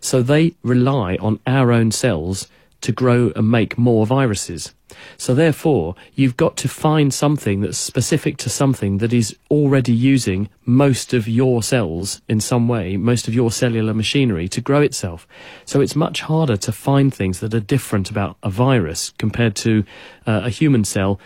So 0.00 0.22
they 0.22 0.54
rely 0.62 1.16
on 1.16 1.40
our 1.46 1.72
own 1.72 1.90
cells 1.90 2.48
to 2.82 2.92
grow 2.92 3.32
and 3.34 3.50
make 3.50 3.78
more 3.78 4.06
viruses. 4.06 4.74
So 5.16 5.34
therefore, 5.34 5.94
you've 6.14 6.36
got 6.36 6.56
to 6.58 6.68
find 6.68 7.12
something 7.12 7.60
that's 7.60 7.78
specific 7.78 8.36
to 8.38 8.48
something 8.48 8.98
that 8.98 9.12
is 9.12 9.36
already 9.50 9.92
using 9.92 10.48
most 10.64 11.12
of 11.12 11.26
your 11.26 11.62
cells 11.62 12.22
in 12.28 12.40
some 12.40 12.68
way, 12.68 12.96
most 12.96 13.26
of 13.28 13.34
your 13.34 13.50
cellular 13.50 13.94
machinery 13.94 14.48
to 14.48 14.60
grow 14.60 14.80
itself. 14.80 15.26
So 15.64 15.80
it's 15.80 15.96
much 15.96 16.20
harder 16.22 16.56
to 16.58 16.72
find 16.72 17.12
things 17.12 17.40
that 17.40 17.54
are 17.54 17.60
different 17.60 18.10
about 18.10 18.36
a 18.42 18.50
virus 18.50 19.12
compared 19.18 19.56
to 19.56 19.84
uh, 20.26 20.42
a 20.44 20.50
human 20.50 20.84
cell 20.84 21.18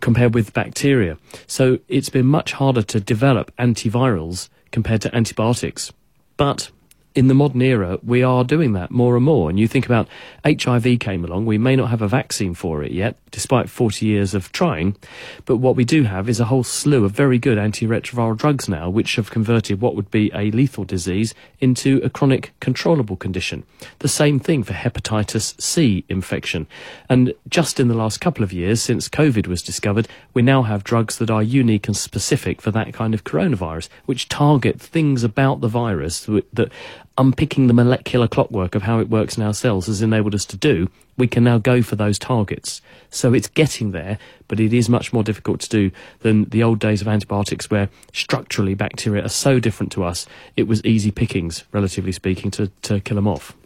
compared 0.00 0.34
with 0.34 0.52
bacteria. 0.52 1.18
So 1.46 1.78
it's 1.88 2.08
been 2.08 2.26
much 2.26 2.52
harder 2.52 2.82
to 2.82 3.00
develop 3.00 3.54
antivirals 3.56 4.48
compared 4.70 5.02
to 5.02 5.14
antibiotics. 5.14 5.92
But 6.36 6.70
in 7.14 7.28
the 7.28 7.34
modern 7.34 7.62
era, 7.62 7.98
we 8.02 8.22
are 8.22 8.42
doing 8.42 8.72
that 8.72 8.90
more 8.90 9.14
and 9.14 9.24
more. 9.24 9.48
And 9.48 9.58
you 9.58 9.68
think 9.68 9.86
about 9.86 10.08
HIV 10.44 10.98
came 10.98 11.24
along, 11.24 11.46
we 11.46 11.58
may 11.58 11.76
not 11.76 11.90
have 11.90 12.02
a 12.02 12.08
vaccine 12.08 12.54
for 12.54 12.82
it 12.82 12.90
yet, 12.90 13.16
despite 13.30 13.70
40 13.70 14.04
years 14.04 14.34
of 14.34 14.50
trying. 14.50 14.96
But 15.44 15.58
what 15.58 15.76
we 15.76 15.84
do 15.84 16.02
have 16.04 16.28
is 16.28 16.40
a 16.40 16.46
whole 16.46 16.64
slew 16.64 17.04
of 17.04 17.12
very 17.12 17.38
good 17.38 17.56
antiretroviral 17.56 18.36
drugs 18.36 18.68
now, 18.68 18.90
which 18.90 19.14
have 19.16 19.30
converted 19.30 19.80
what 19.80 19.94
would 19.94 20.10
be 20.10 20.30
a 20.34 20.50
lethal 20.50 20.84
disease 20.84 21.34
into 21.60 22.00
a 22.02 22.10
chronic 22.10 22.52
controllable 22.60 23.16
condition. 23.16 23.64
The 24.00 24.08
same 24.08 24.40
thing 24.40 24.64
for 24.64 24.72
hepatitis 24.72 25.60
C 25.60 26.04
infection. 26.08 26.66
And 27.08 27.32
just 27.48 27.78
in 27.78 27.88
the 27.88 27.94
last 27.94 28.20
couple 28.20 28.42
of 28.42 28.52
years, 28.52 28.82
since 28.82 29.08
COVID 29.08 29.46
was 29.46 29.62
discovered, 29.62 30.08
we 30.32 30.42
now 30.42 30.62
have 30.62 30.82
drugs 30.82 31.18
that 31.18 31.30
are 31.30 31.42
unique 31.42 31.86
and 31.86 31.96
specific 31.96 32.60
for 32.60 32.72
that 32.72 32.92
kind 32.92 33.14
of 33.14 33.22
coronavirus, 33.22 33.88
which 34.06 34.28
target 34.28 34.80
things 34.80 35.22
about 35.22 35.60
the 35.60 35.68
virus 35.68 36.26
that 36.26 36.70
unpicking 37.16 37.66
the 37.66 37.74
molecular 37.74 38.26
clockwork 38.26 38.74
of 38.74 38.82
how 38.82 38.98
it 38.98 39.08
works 39.08 39.36
in 39.36 39.42
our 39.42 39.54
cells 39.54 39.86
has 39.86 40.02
enabled 40.02 40.34
us 40.34 40.44
to 40.46 40.56
do, 40.56 40.90
we 41.16 41.28
can 41.28 41.44
now 41.44 41.58
go 41.58 41.80
for 41.80 41.96
those 41.96 42.18
targets. 42.18 42.82
So 43.10 43.32
it's 43.32 43.46
getting 43.46 43.92
there, 43.92 44.18
but 44.48 44.58
it 44.58 44.72
is 44.72 44.88
much 44.88 45.12
more 45.12 45.22
difficult 45.22 45.60
to 45.60 45.68
do 45.68 45.90
than 46.20 46.44
the 46.46 46.62
old 46.62 46.80
days 46.80 47.00
of 47.00 47.08
antibiotics 47.08 47.70
where 47.70 47.88
structurally 48.12 48.74
bacteria 48.74 49.24
are 49.24 49.28
so 49.28 49.60
different 49.60 49.92
to 49.92 50.02
us, 50.02 50.26
it 50.56 50.64
was 50.64 50.84
easy 50.84 51.10
pickings, 51.10 51.64
relatively 51.72 52.12
speaking, 52.12 52.50
to, 52.52 52.68
to 52.82 53.00
kill 53.00 53.14
them 53.14 53.28
off. 53.28 53.56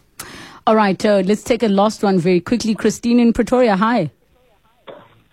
All 0.67 0.77
right, 0.77 1.03
uh, 1.07 1.23
let's 1.25 1.43
take 1.43 1.63
a 1.63 1.69
last 1.69 2.03
one 2.03 2.19
very 2.19 2.41
quickly. 2.41 2.75
Christine 2.75 3.19
in 3.21 3.33
Pretoria, 3.33 3.77
hi. 3.77 4.11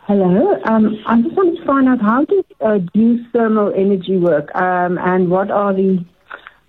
Hello. 0.08 0.62
Um, 0.66 0.98
I 1.08 1.20
just 1.22 1.36
wanted 1.36 1.58
to 1.58 1.66
find 1.66 1.90
out 1.90 2.00
how 2.00 2.24
does 2.24 2.44
uh, 2.62 2.78
geothermal 2.96 3.78
energy 3.78 4.18
work, 4.18 4.54
um, 4.56 5.00
and 5.00 5.30
what 5.30 5.50
are 5.50 5.74
the 5.74 6.06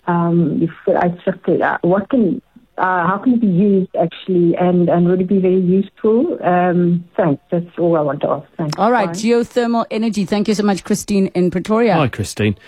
um, 0.07 0.63
if 0.63 0.71
I 0.89 1.09
checked 1.25 1.49
it, 1.49 1.63
uh, 1.63 1.79
what 1.83 2.09
can 2.11 2.41
uh, 2.79 3.07
how 3.07 3.19
can 3.23 3.35
it 3.35 3.41
be 3.41 3.47
used 3.47 3.95
actually, 3.97 4.55
and, 4.55 4.89
and 4.91 5.09
would 5.09 5.21
it 5.21 5.29
be 5.29 5.39
very 5.39 5.61
useful? 5.61 6.39
Um, 6.45 7.09
thanks. 7.17 7.43
That's 7.51 7.67
all 7.79 7.97
I 7.97 8.03
want 8.03 8.21
to 8.21 8.29
ask. 8.29 8.47
Thanks. 8.59 8.79
All 8.79 8.93
right, 8.93 9.07
Bye. 9.07 9.15
geothermal 9.15 9.87
energy. 9.91 10.27
Thank 10.27 10.49
you 10.49 10.55
so 10.55 10.63
much, 10.63 10.85
Christine 10.85 11.29
in 11.29 11.51
Pretoria. 11.51 11.95
Hi, 11.95 12.09
Christine. 12.09 12.59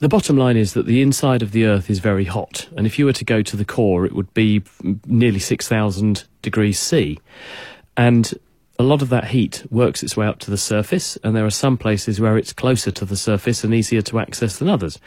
The 0.00 0.10
bottom 0.10 0.36
line 0.36 0.58
is 0.58 0.74
that 0.74 0.84
the 0.84 1.00
inside 1.00 1.42
of 1.42 1.52
the 1.52 1.64
Earth 1.64 1.88
is 1.88 2.00
very 2.00 2.24
hot, 2.24 2.68
and 2.76 2.86
if 2.86 2.98
you 2.98 3.06
were 3.06 3.14
to 3.14 3.24
go 3.24 3.40
to 3.40 3.56
the 3.56 3.64
core, 3.64 4.04
it 4.04 4.12
would 4.12 4.32
be 4.34 4.62
nearly 5.06 5.38
6,000 5.38 6.24
degrees 6.42 6.78
C. 6.78 7.18
And 7.96 8.34
a 8.78 8.82
lot 8.82 9.02
of 9.02 9.08
that 9.08 9.28
heat 9.28 9.64
works 9.70 10.02
its 10.02 10.16
way 10.16 10.26
up 10.26 10.38
to 10.40 10.50
the 10.50 10.58
surface, 10.58 11.16
and 11.24 11.34
there 11.34 11.46
are 11.46 11.50
some 11.50 11.76
places 11.76 12.20
where 12.20 12.36
it's 12.36 12.52
closer 12.52 12.90
to 12.90 13.04
the 13.04 13.16
surface 13.16 13.64
and 13.64 13.74
easier 13.74 14.02
to 14.02 14.18
access 14.18 14.58
than 14.58 14.68
others. 14.68 14.98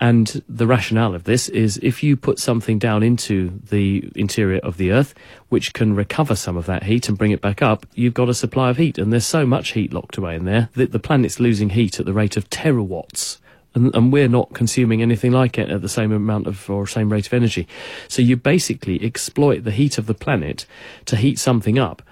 And 0.00 0.42
the 0.48 0.66
rationale 0.66 1.14
of 1.14 1.24
this 1.24 1.48
is 1.48 1.78
if 1.82 2.02
you 2.02 2.16
put 2.16 2.38
something 2.38 2.78
down 2.78 3.02
into 3.02 3.60
the 3.70 4.10
interior 4.16 4.58
of 4.58 4.76
the 4.76 4.90
Earth, 4.90 5.14
which 5.48 5.72
can 5.72 5.94
recover 5.94 6.34
some 6.34 6.56
of 6.56 6.66
that 6.66 6.84
heat 6.84 7.08
and 7.08 7.16
bring 7.16 7.30
it 7.30 7.40
back 7.40 7.62
up, 7.62 7.86
you've 7.94 8.14
got 8.14 8.28
a 8.28 8.34
supply 8.34 8.70
of 8.70 8.76
heat. 8.76 8.98
And 8.98 9.12
there's 9.12 9.26
so 9.26 9.46
much 9.46 9.72
heat 9.72 9.92
locked 9.92 10.16
away 10.16 10.34
in 10.34 10.44
there 10.44 10.68
that 10.74 10.92
the 10.92 10.98
planet's 10.98 11.38
losing 11.38 11.70
heat 11.70 12.00
at 12.00 12.06
the 12.06 12.12
rate 12.12 12.36
of 12.36 12.50
terawatts. 12.50 13.38
And, 13.74 13.94
and, 13.94 14.12
we're 14.12 14.28
not 14.28 14.52
consuming 14.52 15.00
anything 15.00 15.32
like 15.32 15.56
it 15.56 15.70
at 15.70 15.80
the 15.80 15.88
same 15.88 16.12
amount 16.12 16.46
of 16.46 16.68
or 16.68 16.86
same 16.86 17.10
rate 17.10 17.26
of 17.26 17.32
energy. 17.32 17.66
So 18.06 18.20
you 18.20 18.36
basically 18.36 19.02
exploit 19.02 19.64
the 19.64 19.70
heat 19.70 19.96
of 19.96 20.04
the 20.04 20.12
planet 20.12 20.66
to 21.06 21.16
heat 21.16 21.38
something 21.38 21.78
up 21.78 22.02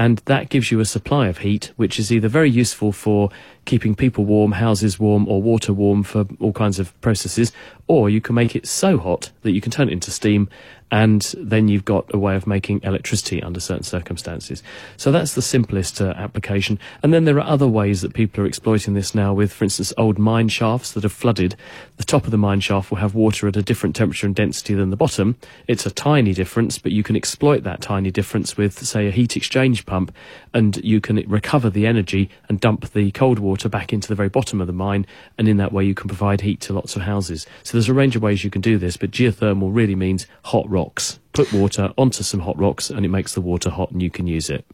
and 0.00 0.22
that 0.24 0.48
gives 0.48 0.70
you 0.70 0.80
a 0.80 0.86
supply 0.86 1.28
of 1.28 1.36
heat, 1.36 1.72
which 1.76 1.98
is 1.98 2.10
either 2.10 2.26
very 2.26 2.48
useful 2.48 2.90
for 2.90 3.28
keeping 3.64 3.94
people 3.94 4.24
warm, 4.24 4.52
houses 4.52 4.98
warm, 4.98 5.28
or 5.28 5.42
water 5.42 5.72
warm 5.72 6.02
for 6.02 6.26
all 6.40 6.52
kinds 6.52 6.78
of 6.78 6.98
processes, 7.00 7.52
or 7.86 8.10
you 8.10 8.20
can 8.20 8.34
make 8.34 8.56
it 8.56 8.66
so 8.66 8.98
hot 8.98 9.30
that 9.42 9.52
you 9.52 9.60
can 9.60 9.70
turn 9.70 9.88
it 9.88 9.92
into 9.92 10.10
steam 10.10 10.48
and 10.92 11.34
then 11.38 11.68
you've 11.68 11.84
got 11.84 12.12
a 12.12 12.18
way 12.18 12.34
of 12.34 12.46
making 12.46 12.80
electricity 12.82 13.42
under 13.42 13.60
certain 13.60 13.84
circumstances. 13.84 14.62
So 14.96 15.12
that's 15.12 15.34
the 15.34 15.42
simplest 15.42 16.00
uh, 16.00 16.14
application. 16.16 16.78
And 17.02 17.14
then 17.14 17.24
there 17.24 17.36
are 17.36 17.46
other 17.46 17.68
ways 17.68 18.00
that 18.02 18.12
people 18.12 18.42
are 18.42 18.46
exploiting 18.46 18.94
this 18.94 19.14
now 19.14 19.32
with, 19.32 19.52
for 19.52 19.64
instance, 19.64 19.92
old 19.96 20.18
mine 20.18 20.48
shafts 20.48 20.92
that 20.92 21.04
are 21.04 21.10
flooded. 21.10 21.54
The 21.98 22.04
top 22.04 22.24
of 22.24 22.32
the 22.32 22.38
mine 22.38 22.60
shaft 22.60 22.90
will 22.90 22.98
have 22.98 23.14
water 23.14 23.46
at 23.46 23.56
a 23.56 23.62
different 23.62 23.94
temperature 23.94 24.26
and 24.26 24.34
density 24.34 24.74
than 24.74 24.90
the 24.90 24.96
bottom. 24.96 25.36
It's 25.68 25.86
a 25.86 25.90
tiny 25.90 26.34
difference, 26.34 26.78
but 26.78 26.92
you 26.92 27.04
can 27.04 27.14
exploit 27.14 27.62
that 27.62 27.80
tiny 27.80 28.10
difference 28.10 28.56
with, 28.56 28.84
say, 28.84 29.06
a 29.06 29.12
heat 29.12 29.36
exchange 29.36 29.86
pump, 29.86 30.12
and 30.52 30.76
you 30.78 31.00
can 31.00 31.16
recover 31.28 31.70
the 31.70 31.86
energy 31.86 32.30
and 32.48 32.60
dump 32.60 32.90
the 32.90 33.12
cold 33.12 33.38
water 33.38 33.49
back 33.70 33.92
into 33.92 34.08
the 34.08 34.14
very 34.14 34.28
bottom 34.28 34.60
of 34.60 34.66
the 34.66 34.72
mine, 34.72 35.06
and 35.38 35.48
in 35.48 35.56
that 35.58 35.72
way 35.72 35.84
you 35.84 35.94
can 35.94 36.08
provide 36.08 36.40
heat 36.40 36.60
to 36.62 36.72
lots 36.72 36.96
of 36.96 37.02
houses. 37.02 37.46
So 37.62 37.72
there's 37.72 37.88
a 37.88 37.94
range 37.94 38.16
of 38.16 38.22
ways 38.22 38.44
you 38.44 38.50
can 38.50 38.60
do 38.60 38.78
this, 38.78 38.96
but 38.96 39.10
geothermal 39.10 39.70
really 39.74 39.94
means 39.94 40.26
hot 40.44 40.68
rocks. 40.68 41.18
Put 41.32 41.52
water 41.52 41.92
onto 41.96 42.22
some 42.22 42.40
hot 42.40 42.58
rocks 42.58 42.90
and 42.90 43.04
it 43.04 43.08
makes 43.08 43.34
the 43.34 43.40
water 43.40 43.70
hot 43.70 43.90
and 43.90 44.02
you 44.02 44.10
can 44.10 44.26
use 44.26 44.50
it. 44.50 44.64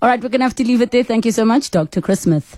All 0.00 0.08
right, 0.08 0.22
we're 0.22 0.28
going 0.28 0.40
to 0.40 0.46
have 0.46 0.56
to 0.56 0.64
leave 0.64 0.80
it 0.80 0.90
there. 0.90 1.04
Thank 1.04 1.24
you 1.24 1.32
so 1.32 1.44
much, 1.44 1.70
Dr. 1.70 2.00
Chris 2.00 2.20
Smith. 2.20 2.54